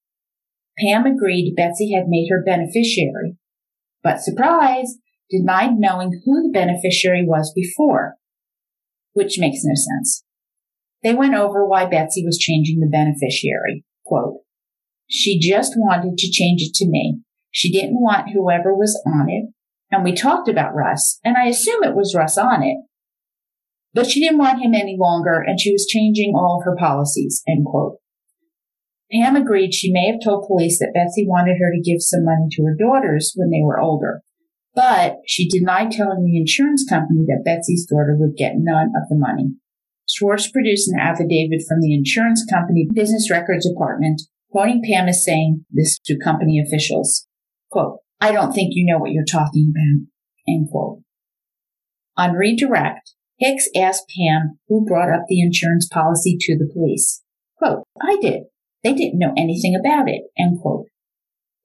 [0.78, 3.36] Pam agreed Betsy had made her beneficiary,
[4.03, 4.96] but surprise,
[5.30, 8.14] denied knowing who the beneficiary was before,
[9.12, 10.24] which makes no sense.
[11.02, 13.84] They went over why Betsy was changing the beneficiary.
[14.04, 14.40] Quote,
[15.08, 17.20] she just wanted to change it to me.
[17.50, 19.52] She didn't want whoever was on it.
[19.90, 22.76] And we talked about Russ, and I assume it was Russ on it.
[23.92, 27.42] But she didn't want him any longer, and she was changing all of her policies,
[27.48, 27.96] end quote.
[29.11, 32.46] Pam agreed she may have told police that Betsy wanted her to give some money
[32.52, 34.22] to her daughters when they were older,
[34.74, 39.16] but she denied telling the insurance company that Betsy's daughter would get none of the
[39.16, 39.54] money.
[40.08, 45.64] Schwartz produced an affidavit from the insurance company business records department, quoting Pam as saying
[45.70, 47.26] this to company officials.
[47.70, 50.06] Quote, I don't think you know what you're talking about.
[50.48, 51.00] End quote.
[52.16, 57.22] On redirect, Hicks asked Pam who brought up the insurance policy to the police.
[57.56, 58.42] Quote, I did.
[58.82, 60.22] They didn't know anything about it.
[60.38, 60.86] End quote.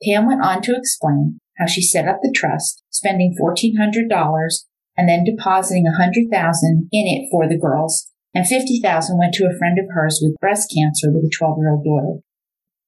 [0.03, 4.49] Pam went on to explain how she set up the trust, spending $1,400
[4.97, 9.77] and then depositing 100,000 in it for the girls, and 50,000 went to a friend
[9.79, 12.19] of hers with breast cancer with a 12 year old daughter.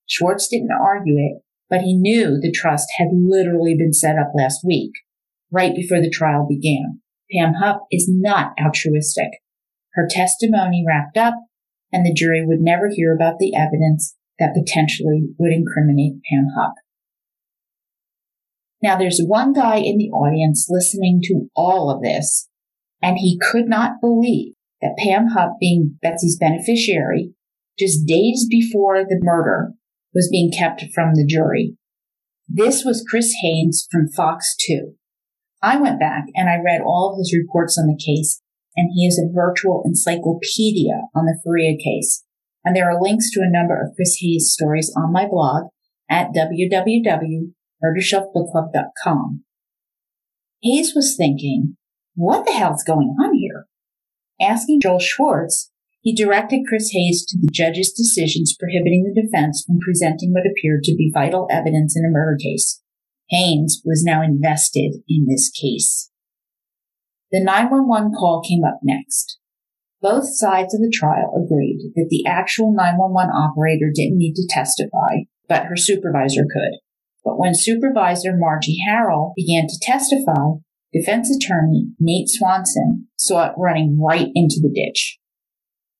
[0.05, 4.61] Schwartz didn't argue it, but he knew the trust had literally been set up last
[4.65, 4.91] week,
[5.51, 7.01] right before the trial began.
[7.31, 9.31] Pam Hupp is not altruistic.
[9.93, 11.35] Her testimony wrapped up,
[11.91, 16.73] and the jury would never hear about the evidence that potentially would incriminate Pam Hupp.
[18.81, 22.47] Now there's one guy in the audience listening to all of this,
[23.01, 27.33] and he could not believe that Pam Hupp, being Betsy's beneficiary,
[27.77, 29.73] just days before the murder,
[30.13, 31.75] was being kept from the jury.
[32.47, 34.93] This was Chris Hayes from Fox 2.
[35.61, 38.41] I went back and I read all of his reports on the case,
[38.75, 42.23] and he is a virtual encyclopedia on the Faria case.
[42.63, 45.65] And there are links to a number of Chris Hayes stories on my blog
[46.09, 46.33] at
[47.83, 49.43] www.murdershelfbookclub.com.
[50.63, 51.77] Hayes was thinking,
[52.15, 53.65] what the hell's going on here?
[54.41, 55.71] Asking Joel Schwartz
[56.07, 60.83] he directed Chris Hayes to the judge's decisions prohibiting the defense from presenting what appeared
[60.83, 62.81] to be vital evidence in a murder case.
[63.29, 66.09] Hayes was now invested in this case.
[67.29, 69.37] The 911 call came up next.
[70.01, 75.27] Both sides of the trial agreed that the actual 911 operator didn't need to testify,
[75.49, 76.79] but her supervisor could.
[77.27, 80.63] But when supervisor Margie Harrell began to testify,
[80.93, 85.19] defense attorney Nate Swanson saw it running right into the ditch.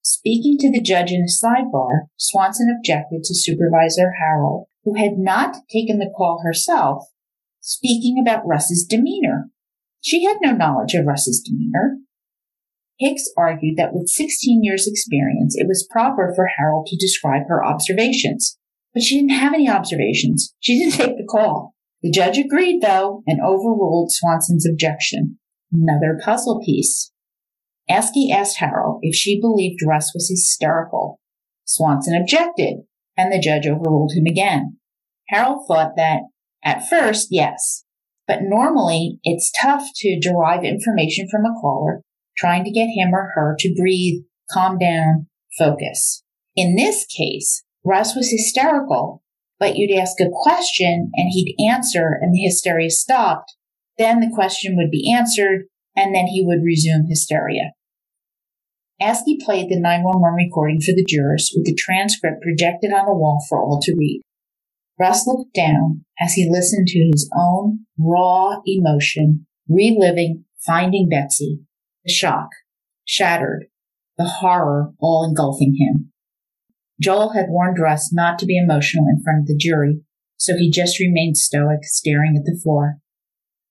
[0.01, 5.57] Speaking to the judge in a sidebar, Swanson objected to Supervisor Harrell, who had not
[5.69, 7.03] taken the call herself,
[7.59, 9.49] speaking about Russ's demeanor.
[9.99, 11.97] She had no knowledge of Russ's demeanor.
[12.99, 17.65] Hicks argued that with 16 years experience, it was proper for Harrell to describe her
[17.65, 18.57] observations.
[18.93, 20.53] But she didn't have any observations.
[20.59, 21.73] She didn't take the call.
[22.01, 25.39] The judge agreed, though, and overruled Swanson's objection.
[25.71, 27.11] Another puzzle piece.
[27.89, 31.19] Askey asked Harrell if she believed Russ was hysterical.
[31.65, 32.83] Swanson objected,
[33.17, 34.77] and the judge overruled him again.
[35.31, 36.21] Harrell thought that,
[36.63, 37.85] at first, yes,
[38.27, 42.01] but normally it's tough to derive information from a caller
[42.37, 45.27] trying to get him or her to breathe, calm down,
[45.57, 46.23] focus.
[46.55, 49.23] In this case, Russ was hysterical,
[49.59, 53.55] but you'd ask a question and he'd answer and the hysteria stopped.
[53.97, 57.71] Then the question would be answered and then he would resume hysteria.
[59.01, 63.43] Askey played the 911 recording for the jurors with the transcript projected on the wall
[63.47, 64.21] for all to read.
[64.99, 71.59] Russ looked down as he listened to his own raw emotion, reliving finding Betsy,
[72.03, 72.49] the shock,
[73.05, 73.67] shattered,
[74.17, 76.11] the horror all engulfing him.
[76.99, 80.01] Joel had warned Russ not to be emotional in front of the jury,
[80.37, 82.97] so he just remained stoic, staring at the floor.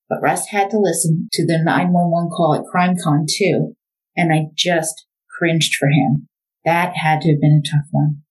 [0.09, 3.75] But Russ had to listen to the 911 call at CrimeCon too,
[4.17, 5.07] and I just
[5.39, 6.29] cringed for him.
[6.65, 8.23] That had to have been a tough one.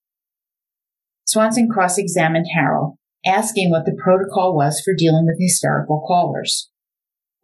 [1.24, 6.70] Swanson cross-examined Harrell, asking what the protocol was for dealing with hysterical callers.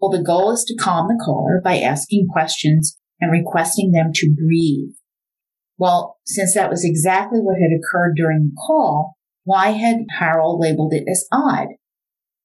[0.00, 4.34] Well, the goal is to calm the caller by asking questions and requesting them to
[4.34, 4.94] breathe.
[5.78, 10.92] Well, since that was exactly what had occurred during the call, why had Harrell labeled
[10.94, 11.68] it as odd?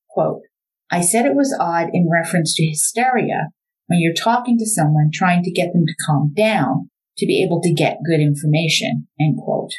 [0.10, 0.42] Quote,
[0.90, 3.50] I said it was odd in reference to hysteria
[3.88, 7.62] when you're talking to someone trying to get them to calm down to be able
[7.62, 9.72] to get good information, end quote.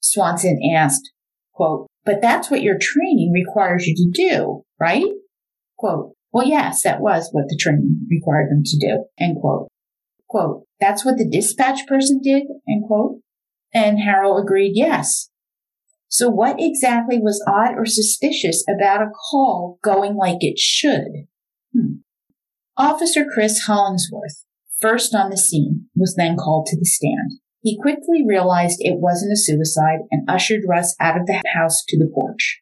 [0.00, 1.12] Swanson asked,
[1.52, 5.04] quote, but that's what your training requires you to do, right?
[5.78, 9.68] Quote, well, yes, that was what the training required them to do, end quote.
[10.30, 13.18] Quote, that's what the dispatch person did, end quote.
[13.74, 15.28] And Harrell agreed, yes.
[16.06, 21.26] So what exactly was odd or suspicious about a call going like it should?
[21.74, 21.96] Hmm.
[22.76, 24.44] Officer Chris Hollingsworth,
[24.80, 27.40] first on the scene, was then called to the stand.
[27.60, 31.98] He quickly realized it wasn't a suicide and ushered Russ out of the house to
[31.98, 32.60] the porch.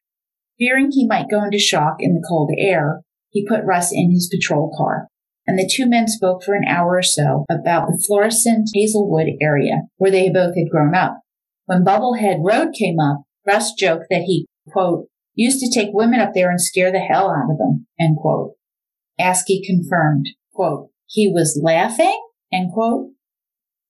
[0.58, 4.28] Fearing he might go into shock in the cold air, he put Russ in his
[4.34, 5.08] patrol car,
[5.48, 9.84] and the two men spoke for an hour or so about the Florissant Hazelwood area
[9.96, 11.20] where they both had grown up.
[11.64, 16.34] When Bubblehead Road came up, Russ joked that he, quote, used to take women up
[16.34, 18.52] there and scare the hell out of them, end quote.
[19.18, 22.20] Askey confirmed, quote, he was laughing,
[22.52, 23.12] end quote.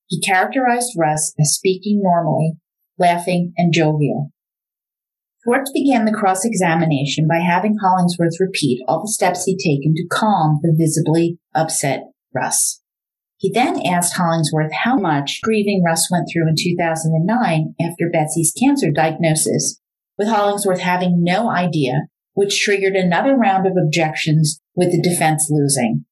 [0.06, 2.52] He characterized Russ as speaking normally,
[2.98, 4.30] laughing, and jovial.
[5.44, 10.08] Schwartz began the cross examination by having Hollingsworth repeat all the steps he'd taken to
[10.10, 12.02] calm the visibly upset
[12.34, 12.82] Russ.
[13.36, 18.90] He then asked Hollingsworth how much grieving Russ went through in 2009 after Betsy's cancer
[18.90, 19.80] diagnosis,
[20.18, 26.04] with Hollingsworth having no idea, which triggered another round of objections with the defense losing.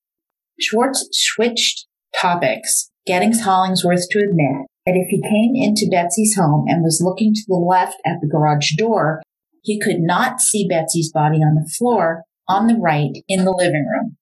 [0.61, 1.87] Schwartz switched
[2.18, 7.34] topics getting Hollingsworth to admit that if he came into Betsy's home and was looking
[7.34, 9.20] to the left at the garage door,
[9.62, 13.87] he could not see Betsy's body on the floor on the right in the living
[13.93, 14.16] room.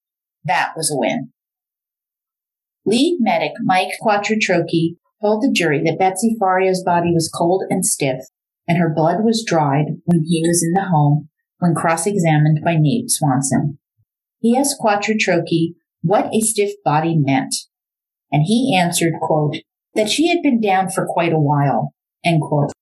[0.45, 1.31] That was a win.
[2.87, 8.21] Lead medic Mike Quattrotrochi told the jury that Betsy Faria's body was cold and stiff
[8.67, 13.11] and her blood was dried when he was in the home when cross-examined by Nate
[13.11, 13.79] Swanson.
[14.41, 17.55] He asked Quattrotrochi what a stiff body meant
[18.31, 19.57] and he answered, quote,
[19.95, 21.93] that she had been down for quite a while,
[22.25, 22.73] end quote.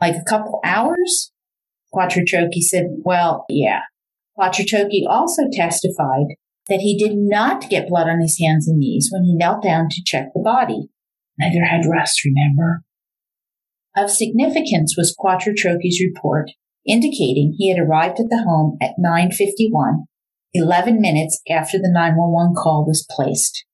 [0.00, 1.32] Like a couple hours?
[1.94, 3.80] Quattrotrochi said, well, yeah.
[4.38, 6.36] Quattrotrochi also testified
[6.68, 9.88] that he did not get blood on his hands and knees when he knelt down
[9.90, 10.88] to check the body.
[11.38, 12.82] Neither had Russ, remember?
[13.96, 16.50] Of significance was Quattrotrochi's report
[16.86, 20.04] indicating he had arrived at the home at 9.51,
[20.54, 23.64] 11 minutes after the 911 call was placed.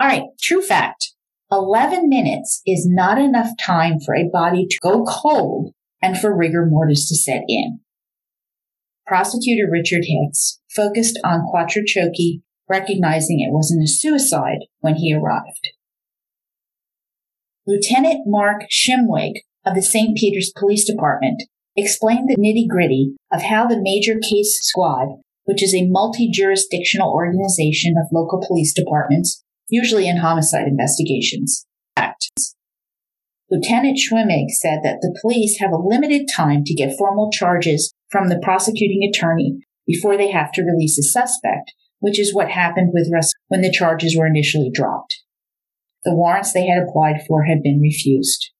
[0.00, 1.12] All right, true fact.
[1.50, 5.72] 11 minutes is not enough time for a body to go cold
[6.02, 7.80] and for rigor mortis to set in.
[9.06, 15.70] Prosecutor Richard Hicks focused on Quattrotrochi recognizing it wasn't a suicide when he arrived.
[17.66, 20.16] Lieutenant Mark Schimwig of the St.
[20.16, 21.44] Peter's Police Department
[21.76, 25.08] explained the nitty gritty of how the Major Case Squad,
[25.44, 31.66] which is a multi-jurisdictional organization of local police departments, usually in homicide investigations.
[33.50, 38.28] Lieutenant Schwimig said that the police have a limited time to get formal charges from
[38.28, 43.10] the prosecuting attorney before they have to release a suspect, which is what happened with
[43.12, 45.16] Russ when the charges were initially dropped.
[46.04, 48.50] The warrants they had applied for had been refused.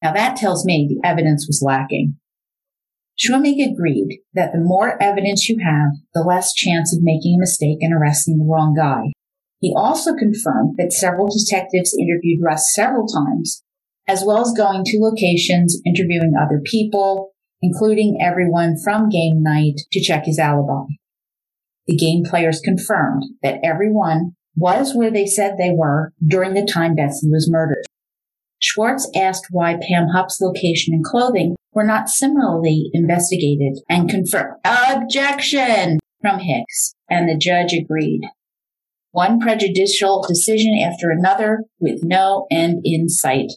[0.00, 2.14] Now that tells me the evidence was lacking.
[3.18, 7.78] Schwimig agreed that the more evidence you have, the less chance of making a mistake
[7.80, 9.12] and arresting the wrong guy.
[9.60, 13.62] He also confirmed that several detectives interviewed Russ several times,
[14.08, 20.00] as well as going to locations, interviewing other people, including everyone from game night to
[20.00, 20.86] check his alibi.
[21.86, 26.94] The game players confirmed that everyone was where they said they were during the time
[26.94, 27.84] Betsy was murdered.
[28.60, 35.98] Schwartz asked why Pam Hupp's location and clothing were not similarly investigated and confirmed objection
[36.20, 38.22] from Hicks, and the judge agreed
[39.12, 43.52] one prejudicial decision after another with no end in sight.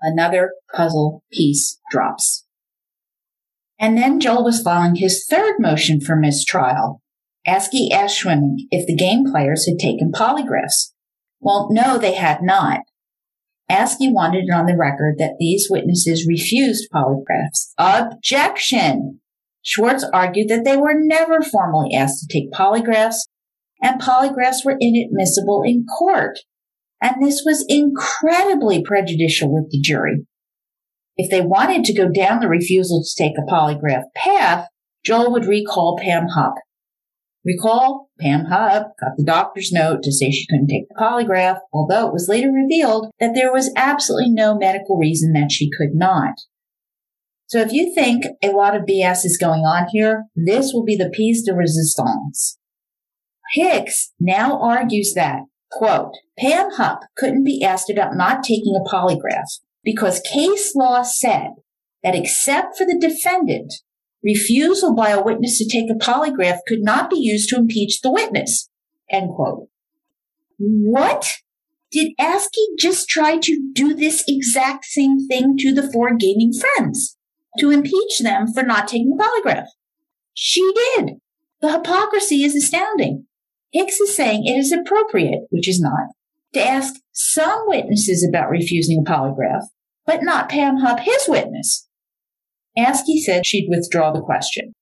[0.00, 2.44] Another puzzle piece drops.
[3.80, 7.00] And then Joel was filing his third motion for mistrial.
[7.46, 10.92] Asked Schwimig if the game players had taken polygraphs.
[11.40, 12.80] Well, no, they had not.
[13.70, 17.72] Askey wanted it on the record that these witnesses refused polygraphs.
[17.78, 19.20] Objection!
[19.62, 23.26] Schwartz argued that they were never formally asked to take polygraphs
[23.82, 26.38] and polygraphs were inadmissible in court.
[27.00, 30.26] And this was incredibly prejudicial with the jury.
[31.16, 34.68] If they wanted to go down the refusal to take a polygraph path,
[35.04, 36.54] Joel would recall Pam Hupp.
[37.44, 42.06] Recall, Pam Hupp got the doctor's note to say she couldn't take the polygraph, although
[42.06, 46.34] it was later revealed that there was absolutely no medical reason that she could not.
[47.46, 50.96] So if you think a lot of BS is going on here, this will be
[50.96, 52.57] the piece de resistance.
[53.52, 59.60] Hicks now argues that, quote, Pam Hupp couldn't be asked about not taking a polygraph
[59.82, 61.50] because case law said
[62.02, 63.72] that except for the defendant,
[64.22, 68.10] refusal by a witness to take a polygraph could not be used to impeach the
[68.10, 68.68] witness.
[69.10, 69.68] End quote.
[70.58, 71.38] What?
[71.90, 77.16] Did Askey just try to do this exact same thing to the four gaming friends
[77.58, 79.68] to impeach them for not taking the polygraph?
[80.34, 81.14] She did.
[81.60, 83.26] The hypocrisy is astounding.
[83.72, 86.08] Hicks is saying it is appropriate, which is not,
[86.54, 89.64] to ask some witnesses about refusing a polygraph,
[90.06, 91.86] but not Pam Hupp, his witness.
[92.78, 94.72] Askey said she'd withdraw the question.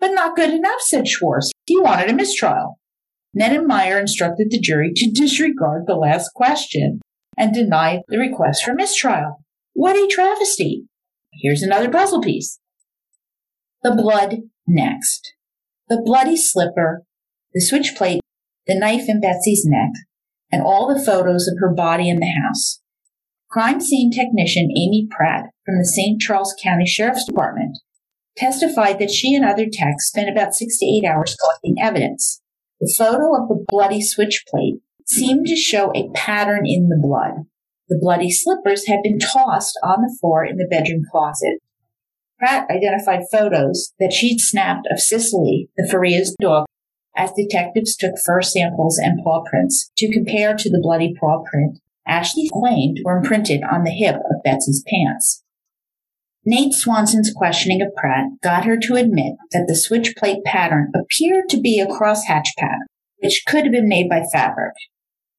[0.00, 1.52] But not good enough, said Schwartz.
[1.66, 2.78] He wanted a mistrial.
[3.38, 7.00] Mennemeyer instructed the jury to disregard the last question
[7.38, 9.44] and deny the request for mistrial.
[9.74, 10.86] What a travesty!
[11.32, 12.58] Here's another puzzle piece.
[13.82, 15.34] The blood next.
[15.88, 17.04] The bloody slipper,
[17.54, 18.20] the switch plate,
[18.66, 19.90] the knife in Betsy's neck,
[20.50, 22.80] and all the photos of her body in the house.
[23.50, 26.20] Crime scene technician Amy Pratt from the St.
[26.20, 27.78] Charles County Sheriff's Department
[28.36, 32.40] testified that she and other techs spent about six to eight hours collecting evidence.
[32.80, 37.44] The photo of the bloody switch plate seemed to show a pattern in the blood.
[37.88, 41.58] The bloody slippers had been tossed on the floor in the bedroom closet.
[42.38, 46.64] Pratt identified photos that she'd snapped of Cicely, the Faria's dog,
[47.16, 51.78] as detectives took fur samples and paw prints to compare to the bloody paw print
[52.06, 55.42] Ashley claimed were imprinted on the hip of Betsy's pants.
[56.44, 61.48] Nate Swanson's questioning of Pratt got her to admit that the switch plate pattern appeared
[61.50, 62.86] to be a crosshatch pattern,
[63.18, 64.74] which could have been made by fabric.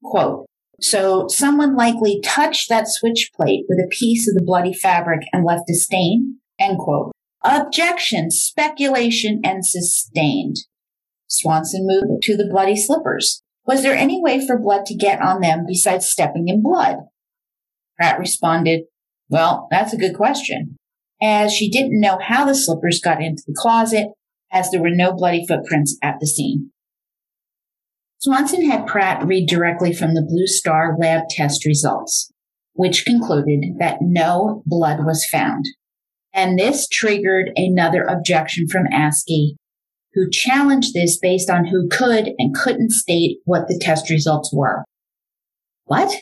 [0.01, 0.45] Quote,
[0.79, 5.45] so someone likely touched that switch plate with a piece of the bloody fabric and
[5.45, 6.37] left a stain?
[6.57, 7.11] End quote.
[7.43, 10.55] Objection, speculation, and sustained.
[11.33, 13.41] Swanson moved to the bloody slippers.
[13.65, 16.97] Was there any way for blood to get on them besides stepping in blood?
[17.97, 18.81] Pratt responded,
[19.29, 20.75] Well, that's a good question.
[21.21, 24.09] As she didn't know how the slippers got into the closet,
[24.51, 26.69] as there were no bloody footprints at the scene.
[28.19, 32.31] Swanson had Pratt read directly from the Blue Star lab test results,
[32.73, 35.65] which concluded that no blood was found.
[36.33, 39.55] And this triggered another objection from Askey
[40.13, 44.83] who challenged this based on who could and couldn't state what the test results were.
[45.85, 46.13] What?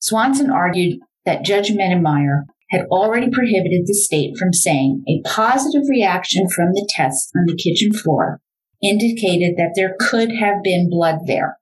[0.00, 6.48] Swanson argued that Judge Mennemeyer had already prohibited the state from saying a positive reaction
[6.48, 8.40] from the test on the kitchen floor
[8.82, 11.56] indicated that there could have been blood there.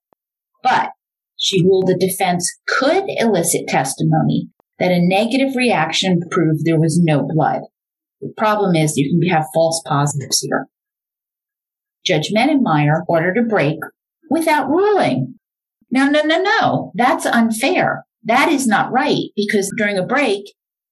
[0.62, 0.90] But
[1.38, 7.26] she ruled the defense could elicit testimony that a negative reaction proved there was no
[7.26, 7.62] blood.
[8.20, 10.66] The problem is you can have false positives here.
[12.04, 13.78] Judge Mennemeyer ordered a break
[14.30, 15.34] without ruling.
[15.90, 16.92] No, no, no, no.
[16.94, 18.04] That's unfair.
[18.24, 20.44] That is not right because during a break,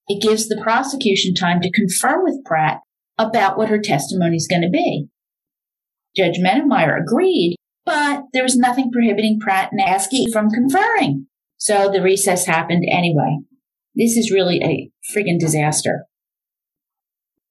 [0.09, 2.81] it gives the prosecution time to confer with Pratt
[3.19, 5.07] about what her testimony is going to be.
[6.17, 11.27] Judge Mennemeyer agreed, but there was nothing prohibiting Pratt and Askey from conferring.
[11.57, 13.39] So the recess happened anyway.
[13.95, 16.07] This is really a friggin' disaster.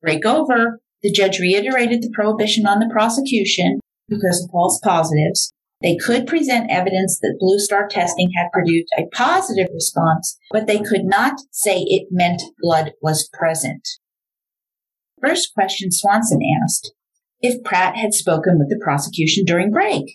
[0.01, 0.79] Break over.
[1.01, 5.51] The judge reiterated the prohibition on the prosecution because of false positives.
[5.81, 10.79] They could present evidence that Blue Star testing had produced a positive response, but they
[10.79, 13.87] could not say it meant blood was present.
[15.21, 16.91] First question Swanson asked
[17.41, 20.13] if Pratt had spoken with the prosecution during break.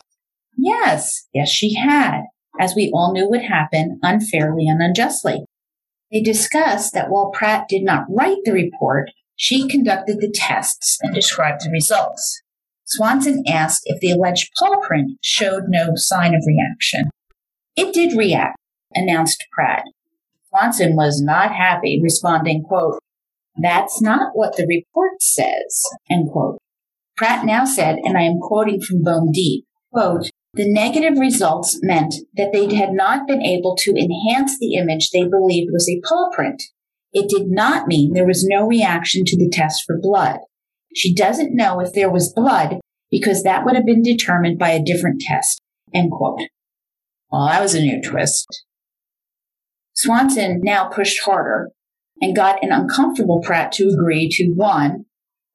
[0.59, 2.23] Yes, yes, she had,
[2.61, 5.45] as we all knew would happen unfairly and unjustly.
[6.13, 11.15] They discussed that while Pratt did not write the report, she conducted the tests and
[11.15, 12.43] described the results.
[12.87, 17.05] Swanson asked if the alleged paw print showed no sign of reaction.
[17.77, 18.59] It did react,
[18.95, 19.85] announced Pratt.
[20.49, 22.99] Swanson was not happy, responding, quote,
[23.57, 26.59] That's not what the report says, end quote.
[27.17, 32.15] Pratt now said, and I am quoting from Bone Deep, quote, the negative results meant
[32.37, 36.31] that they had not been able to enhance the image they believed was a paw
[36.33, 36.63] print.
[37.15, 40.41] It did not mean there was no reaction to the test for blood.
[40.95, 42.81] She doesn't know if there was blood
[43.11, 45.61] because that would have been determined by a different test.
[45.95, 46.41] End quote.
[47.31, 48.65] Well, that was a new twist.
[49.95, 51.71] Swanson now pushed harder
[52.21, 55.05] and got an uncomfortable Pratt to agree to one,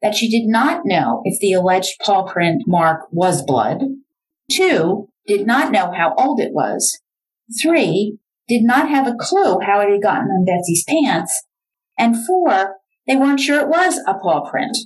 [0.01, 3.83] that she did not know if the alleged paw print mark was blood.
[4.49, 6.99] Two, did not know how old it was.
[7.61, 8.17] Three,
[8.47, 11.45] did not have a clue how it had gotten on Betsy's pants.
[11.99, 14.77] And four, they weren't sure it was a paw print.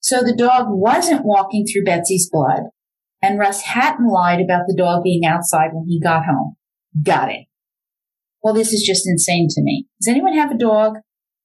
[0.00, 2.64] So the dog wasn't walking through Betsy's blood,
[3.22, 6.56] and Russ hadn't lied about the dog being outside when he got home.
[7.02, 7.46] Got it.
[8.42, 9.86] Well, this is just insane to me.
[10.00, 10.96] Does anyone have a dog?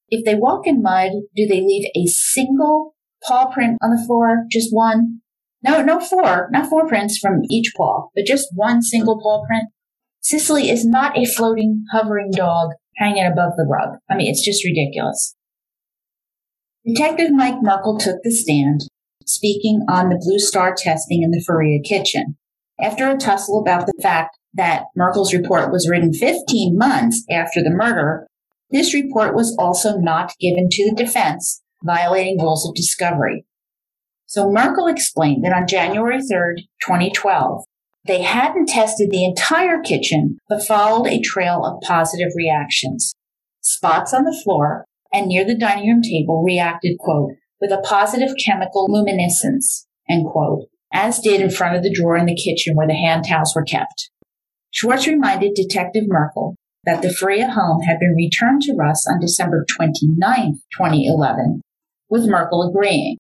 [0.10, 4.45] If they walk in mud, do they leave a single paw print on the floor?
[4.52, 5.22] Just one?
[5.64, 9.70] No, no four, not four prints from each paw, but just one single paw print.
[10.20, 13.98] Cicely is not a floating, hovering dog hanging above the rug.
[14.10, 15.36] I mean, it's just ridiculous.
[16.86, 18.82] Detective Mike Merkel took the stand,
[19.26, 22.38] speaking on the Blue Star testing in the Faria kitchen.
[22.80, 27.69] After a tussle about the fact that Merkel's report was written 15 months after the
[27.69, 28.28] murder,
[28.72, 33.45] this report was also not given to the defense, violating rules of discovery.
[34.26, 37.64] So Merkel explained that on January 3rd, 2012,
[38.08, 43.14] they hadn't tested the entire kitchen, but followed a trail of positive reactions.
[43.62, 48.30] Spots on the floor and near the dining room table reacted, quote, with a positive
[48.44, 52.88] chemical luminescence, end quote, as did in front of the drawer in the kitchen where
[52.88, 54.10] the hand towels were kept.
[54.72, 56.56] Schwartz reminded Detective Merkel
[56.86, 61.62] that the Faria home had been returned to Russ on December 29, 2011,
[62.10, 63.18] with Merkel agreeing.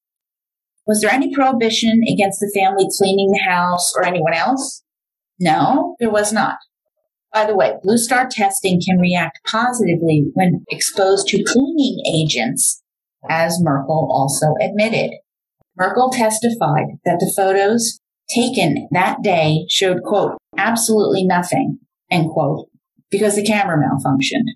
[0.87, 4.83] Was there any prohibition against the family cleaning the house or anyone else?
[5.39, 6.57] No, there was not.
[7.33, 12.81] By the way, Blue Star testing can react positively when exposed to cleaning agents,
[13.29, 15.11] as Merkel also admitted.
[15.75, 17.99] Merkel testified that the photos
[18.33, 22.69] taken that day showed, quote, absolutely nothing, end quote,
[23.11, 24.47] because the camera malfunctioned.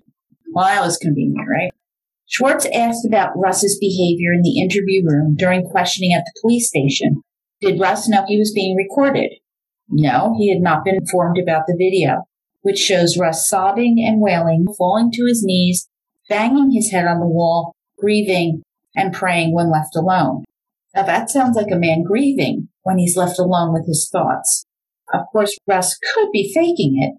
[0.52, 1.70] Well, that was convenient, right?
[2.32, 7.22] Schwartz asked about Russ's behavior in the interview room during questioning at the police station.
[7.60, 9.32] Did Russ know he was being recorded?
[9.90, 12.22] No, he had not been informed about the video,
[12.62, 15.90] which shows Russ sobbing and wailing, falling to his knees,
[16.26, 18.62] banging his head on the wall, grieving,
[18.96, 20.44] and praying when left alone.
[20.94, 24.64] Now that sounds like a man grieving when he's left alone with his thoughts.
[25.12, 27.12] Of course, Russ could be faking it,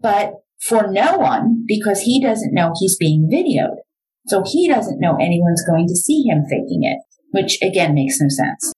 [0.00, 3.80] but for no one because he doesn't know he's being videoed.
[4.26, 6.98] So he doesn't know anyone's going to see him faking it,
[7.30, 8.72] which again makes no sense.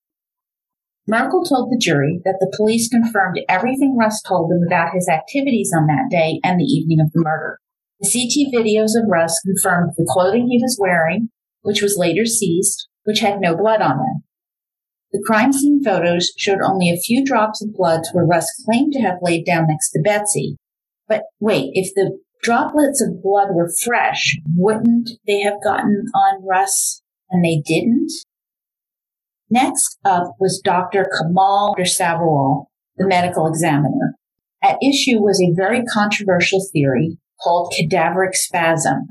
[1.07, 5.73] Merkel told the jury that the police confirmed everything Russ told them about his activities
[5.75, 7.57] on that day and the evening of the murder.
[7.99, 11.29] The CT videos of Russ confirmed the clothing he was wearing,
[11.61, 14.23] which was later seized, which had no blood on them.
[15.11, 19.01] The crime scene photos showed only a few drops of blood where Russ claimed to
[19.01, 20.57] have laid down next to Betsy.
[21.07, 27.01] But wait, if the droplets of blood were fresh, wouldn't they have gotten on Russ
[27.29, 28.11] and they didn't?
[29.49, 31.09] Next up was Dr.
[31.17, 32.65] Kamal Sabharwal,
[32.97, 34.15] the medical examiner.
[34.63, 39.09] At issue was a very controversial theory called cadaveric spasm.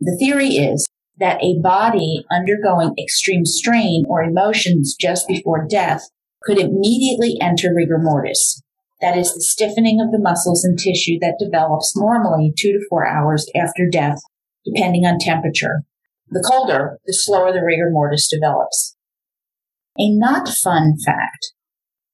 [0.00, 0.88] The theory is
[1.18, 6.08] that a body undergoing extreme strain or emotions just before death
[6.42, 8.62] could immediately enter rigor mortis.
[9.00, 13.06] That is the stiffening of the muscles and tissue that develops normally two to four
[13.06, 14.18] hours after death,
[14.64, 15.82] depending on temperature.
[16.28, 18.96] The colder, the slower the rigor mortis develops.
[19.98, 21.52] A not fun fact.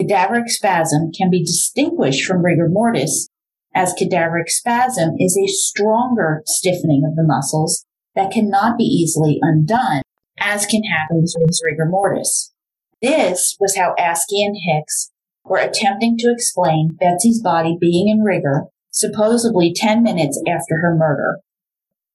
[0.01, 3.29] Cadaveric spasm can be distinguished from rigor mortis
[3.77, 7.85] as cadaveric spasm is a stronger stiffening of the muscles
[8.15, 10.01] that cannot be easily undone,
[10.41, 12.55] as can happen with rigor mortis.
[13.03, 15.13] This was how Askey and Hicks
[15.49, 18.65] were attempting to explain Betsy's body being in rigor
[18.97, 21.41] supposedly 10 minutes after her murder.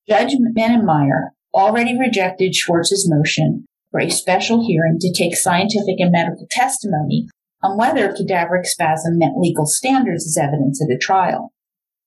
[0.10, 6.48] Judge Mennemeyer already rejected Schwartz's motion for a special hearing to take scientific and medical
[6.50, 7.28] testimony
[7.62, 11.54] on whether cadaveric spasm met legal standards as evidence at a trial.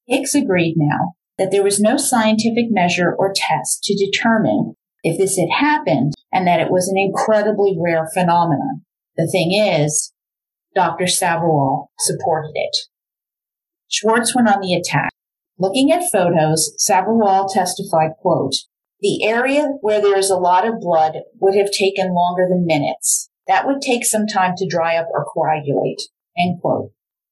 [0.08, 4.74] Hicks agreed now that there was no scientific measure or test to determine
[5.04, 8.82] if this had happened and that it was an incredibly rare phenomenon.
[9.16, 10.12] The thing is,
[10.74, 11.04] Dr.
[11.04, 12.76] Sabharwal supported it.
[13.88, 15.10] Schwartz went on the attack.
[15.58, 18.54] Looking at photos, Sabharwal testified, quote,
[19.00, 23.28] the area where there is a lot of blood would have taken longer than minutes.
[23.46, 26.00] That would take some time to dry up or coagulate.
[26.36, 26.90] End quote.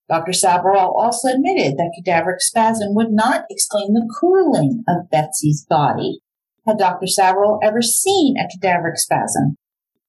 [0.09, 0.33] Dr.
[0.33, 6.19] Sabharwal also admitted that cadaveric spasm would not explain the cooling of Betsy's body.
[6.67, 7.07] Had Dr.
[7.07, 9.57] Sabharwal ever seen a cadaveric spasm?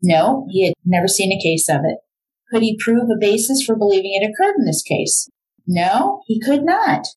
[0.02, 2.00] No, he had never seen a case of it.
[2.54, 5.28] Could he prove a basis for believing it occurred in this case?
[5.66, 7.08] No, he could not.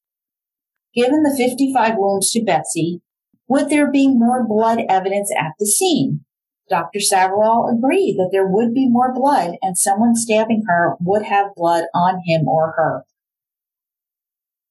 [0.94, 3.02] Given the 55 wounds to Betsy,
[3.46, 6.24] would there be more blood evidence at the scene?
[6.70, 7.00] Dr.
[7.00, 11.84] Sabharwal agreed that there would be more blood and someone stabbing her would have blood
[11.94, 13.02] on him or her.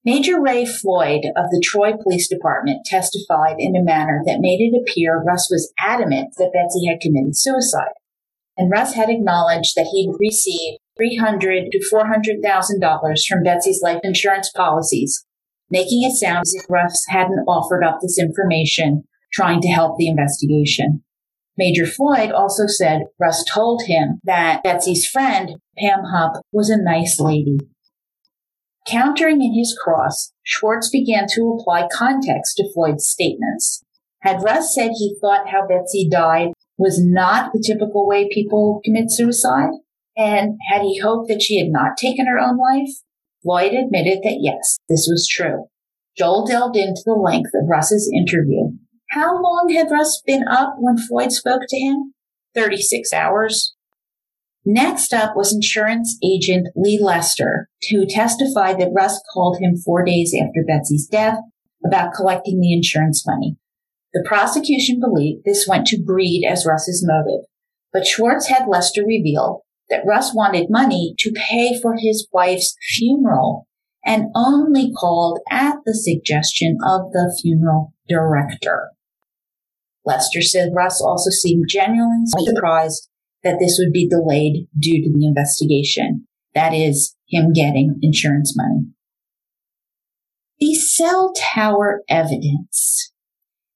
[0.04, 4.76] Major Ray Floyd of the Troy Police Department testified in a manner that made it
[4.76, 7.94] appear Russ was adamant that Betsy had committed suicide.
[8.56, 15.26] And Russ had acknowledged that he'd received 300 to $400,000 from Betsy's life insurance policies
[15.70, 20.08] making it sound as if Russ hadn't offered up this information trying to help the
[20.08, 21.02] investigation.
[21.58, 27.18] Major Floyd also said Russ told him that Betsy's friend, Pam Hupp, was a nice
[27.18, 27.58] lady.
[28.86, 33.82] Countering in his cross, Schwartz began to apply context to Floyd's statements.
[34.20, 39.10] Had Russ said he thought how Betsy died was not the typical way people commit
[39.10, 39.70] suicide?
[40.16, 42.90] And had he hoped that she had not taken her own life?
[43.42, 45.66] Floyd admitted that yes, this was true.
[46.16, 48.70] Joel delved into the length of Russ's interview.
[49.10, 52.14] How long had Russ been up when Floyd spoke to him?
[52.54, 53.74] 36 hours.
[54.64, 60.34] Next up was insurance agent Lee Lester, who testified that Russ called him four days
[60.34, 61.38] after Betsy's death
[61.86, 63.56] about collecting the insurance money.
[64.16, 67.44] The prosecution believed this went to greed as Russ's motive,
[67.92, 73.68] but Schwartz had Lester reveal that Russ wanted money to pay for his wife's funeral
[74.06, 78.88] and only called at the suggestion of the funeral director.
[80.06, 83.10] Lester said Russ also seemed genuinely surprised
[83.44, 86.26] that this would be delayed due to the investigation.
[86.54, 88.86] That is, him getting insurance money.
[90.58, 93.12] The cell tower evidence.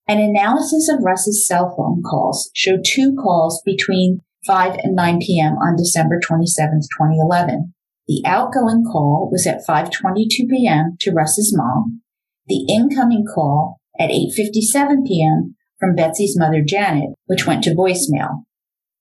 [0.07, 5.53] An analysis of Russ's cell phone calls showed two calls between 5 and 9 p.m.
[5.53, 7.73] on December 27, 2011.
[8.07, 10.97] The outgoing call was at 5:22 p.m.
[10.99, 12.01] to Russ's mom.
[12.47, 15.55] The incoming call at 8:57 p.m.
[15.79, 18.43] from Betsy's mother Janet, which went to voicemail.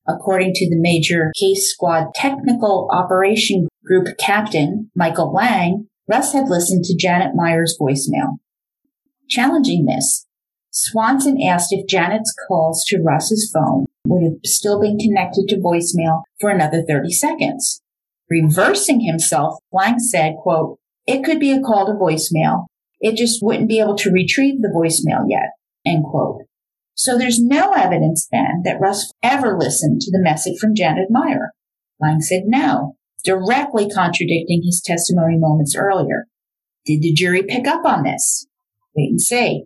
[0.06, 6.84] According to the major case squad technical operation group captain, Michael Lang, Russ had listened
[6.84, 8.38] to Janet Meyer's voicemail.
[9.28, 10.26] Challenging this,
[10.70, 16.22] Swanson asked if Janet's calls to Russ's phone would have still been connected to voicemail
[16.40, 17.82] for another 30 seconds.
[18.28, 22.66] Reversing himself, Lang said, quote, it could be a call to voicemail.
[23.00, 25.50] It just wouldn't be able to retrieve the voicemail yet,
[25.84, 26.42] end quote.
[26.94, 31.50] So there's no evidence then that Russ ever listened to the message from Janet Meyer.
[31.98, 36.26] Lang said no, directly contradicting his testimony moments earlier.
[36.84, 38.46] Did the jury pick up on this?
[38.94, 39.64] Wait and see.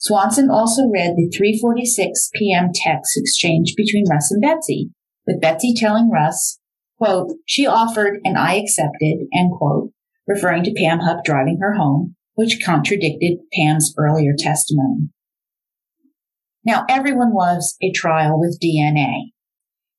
[0.00, 2.70] Swanson also read the 3:46 p.m.
[2.74, 4.90] text exchange between Russ and Betsy,
[5.26, 6.58] with Betsy telling Russ,
[6.96, 9.92] quote, "She offered and I accepted," end quote,
[10.26, 15.10] referring to Pam Hupp driving her home, which contradicted Pam's earlier testimony.
[16.64, 19.32] Now, everyone loves a trial with DNA.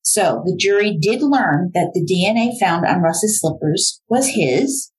[0.02, 4.92] So the jury did learn that the DNA found on Russ's slippers was his.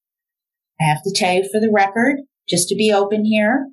[0.81, 3.69] I have to tell you for the record, just to be open here,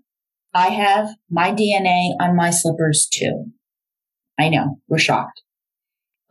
[0.53, 3.45] I have my DNA on my slippers too.
[4.39, 5.41] I know, we're shocked.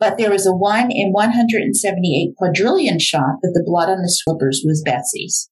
[0.01, 4.63] But there was a 1 in 178 quadrillion shot that the blood on the slippers
[4.65, 5.51] was Betsy's.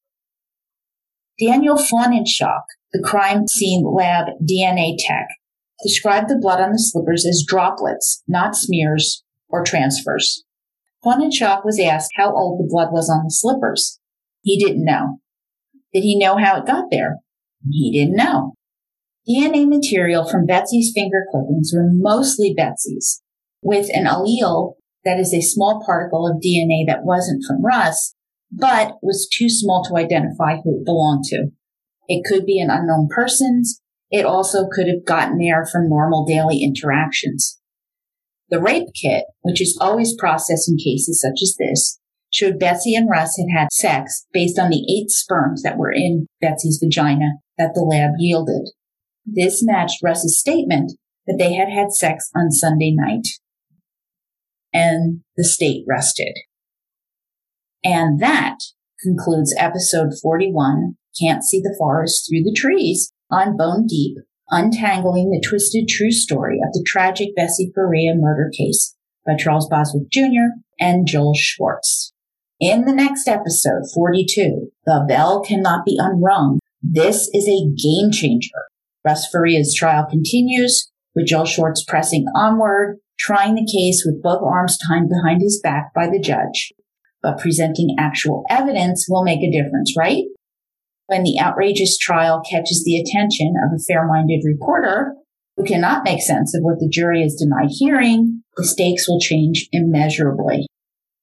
[1.38, 2.62] Daniel Faunenschock,
[2.92, 5.26] the crime scene lab DNA tech,
[5.82, 10.44] described the blood on the slippers as droplets, not smears or transfers.
[11.04, 14.00] Faunenschock was asked how old the blood was on the slippers.
[14.42, 15.18] He didn't know.
[15.92, 17.18] Did he know how it got there?
[17.70, 18.55] He didn't know.
[19.28, 23.22] DNA material from Betsy's finger clippings were mostly Betsy's,
[23.60, 24.74] with an allele
[25.04, 28.14] that is a small particle of DNA that wasn't from Russ,
[28.52, 31.48] but was too small to identify who it belonged to.
[32.08, 33.80] It could be an unknown person's,
[34.12, 37.60] it also could have gotten there from normal daily interactions.
[38.48, 41.98] The rape kit, which is always processed in cases such as this,
[42.30, 46.26] showed Betsy and Russ had had sex based on the eight sperms that were in
[46.40, 48.70] Betsy's vagina that the lab yielded.
[49.26, 50.92] This matched Russ's statement
[51.26, 53.28] that they had had sex on Sunday night.
[54.72, 56.34] And the state rested.
[57.82, 58.58] And that
[59.02, 64.16] concludes episode 41, Can't See the Forest Through the Trees on Bone Deep,
[64.50, 68.96] untangling the twisted true story of the tragic Betsy Faria murder case
[69.26, 70.60] by Charles Bosworth Jr.
[70.78, 72.12] and Joel Schwartz.
[72.60, 78.62] In the next episode, 42, The Bell Cannot Be Unrung, this is a game changer.
[79.06, 84.76] Russ Faria's trial continues, with Joel Schwartz pressing onward, trying the case with both arms
[84.88, 86.72] tied behind his back by the judge.
[87.22, 90.24] But presenting actual evidence will make a difference, right?
[91.06, 95.14] when the outrageous trial catches the attention of a fair-minded reporter
[95.56, 99.68] who cannot make sense of what the jury is denied hearing, the stakes will change
[99.72, 100.66] immeasurably.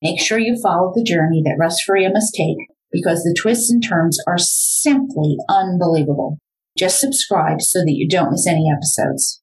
[0.02, 2.58] Make sure you follow the journey that Russ Faria must take
[2.92, 6.38] because the twists and turns are simply unbelievable.
[6.78, 9.41] Just subscribe so that you don't miss any episodes.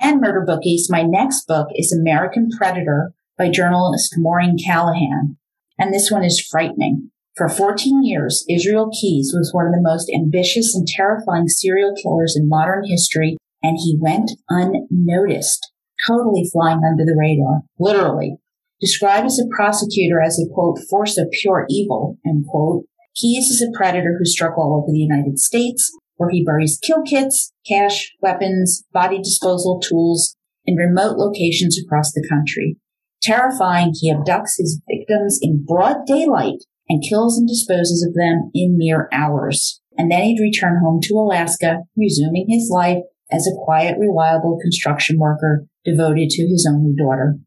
[0.00, 5.36] And Murder Bookies, my next book is American Predator by journalist Maureen Callahan.
[5.78, 7.10] And this one is frightening.
[7.36, 12.36] For 14 years, Israel Keyes was one of the most ambitious and terrifying serial killers
[12.36, 15.70] in modern history and he went unnoticed,
[16.06, 18.36] totally flying under the radar, literally.
[18.80, 22.84] Described as a prosecutor as a quote, force of pure evil, end quote,
[23.14, 25.92] Keyes is a predator who struck all over the United States,
[26.22, 32.26] where he buries kill kits, cash, weapons, body disposal tools in remote locations across the
[32.28, 32.76] country.
[33.20, 38.78] Terrifying, he abducts his victims in broad daylight and kills and disposes of them in
[38.78, 39.80] mere hours.
[39.98, 45.18] And then he'd return home to Alaska, resuming his life as a quiet, reliable construction
[45.18, 47.38] worker devoted to his only daughter.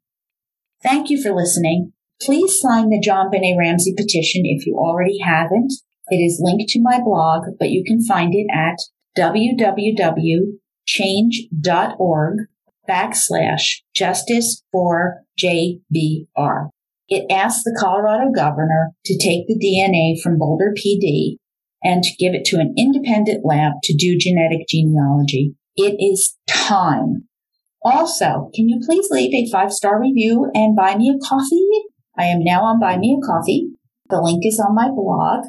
[0.83, 1.93] Thank you for listening.
[2.21, 5.73] Please sign the JonBenét Ramsey petition if you already haven't.
[6.09, 8.77] It is linked to my blog, but you can find it at
[9.17, 10.57] www.change.org
[12.87, 16.69] backslash justice for JBR.
[17.07, 21.37] It asks the Colorado governor to take the DNA from Boulder PD
[21.83, 25.55] and to give it to an independent lab to do genetic genealogy.
[25.75, 27.27] It is time.
[27.83, 31.67] Also, can you please leave a five star review and buy me a coffee?
[32.17, 33.71] I am now on Buy Me a Coffee.
[34.09, 35.45] The link is on my blog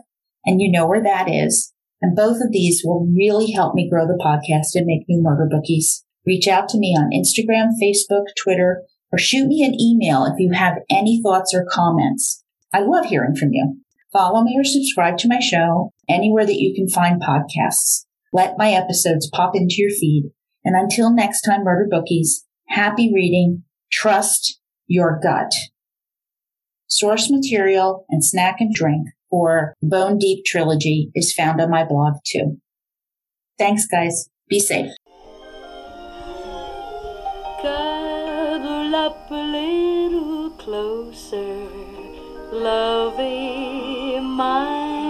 [0.47, 1.73] and you know where that is.
[2.01, 5.48] And both of these will really help me grow the podcast and make new murder
[5.51, 6.05] bookies.
[6.27, 8.82] Reach out to me on Instagram, Facebook, Twitter,
[9.12, 12.44] or shoot me an email if you have any thoughts or comments.
[12.73, 13.81] I love hearing from you.
[14.12, 18.05] Follow me or subscribe to my show anywhere that you can find podcasts.
[18.32, 20.31] Let my episodes pop into your feed.
[20.64, 23.62] And until next time, murder bookies, happy reading.
[23.90, 25.52] Trust your gut.
[26.89, 32.15] Source material and snack and drink for Bone Deep Trilogy is found on my blog
[32.24, 32.59] too.
[33.59, 34.28] Thanks guys.
[34.48, 34.90] Be safe.
[37.62, 41.69] Cuddle up a little closer,
[42.53, 45.07] lovey mine.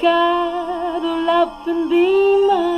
[0.00, 2.73] Cuddle up and be my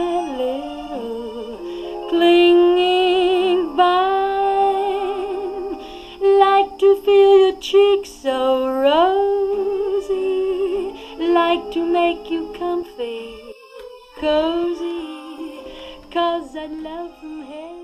[7.70, 10.14] cheeks so rosy,
[11.18, 13.34] like to make you comfy,
[14.20, 15.64] cozy.
[16.12, 17.75] Cause I love from head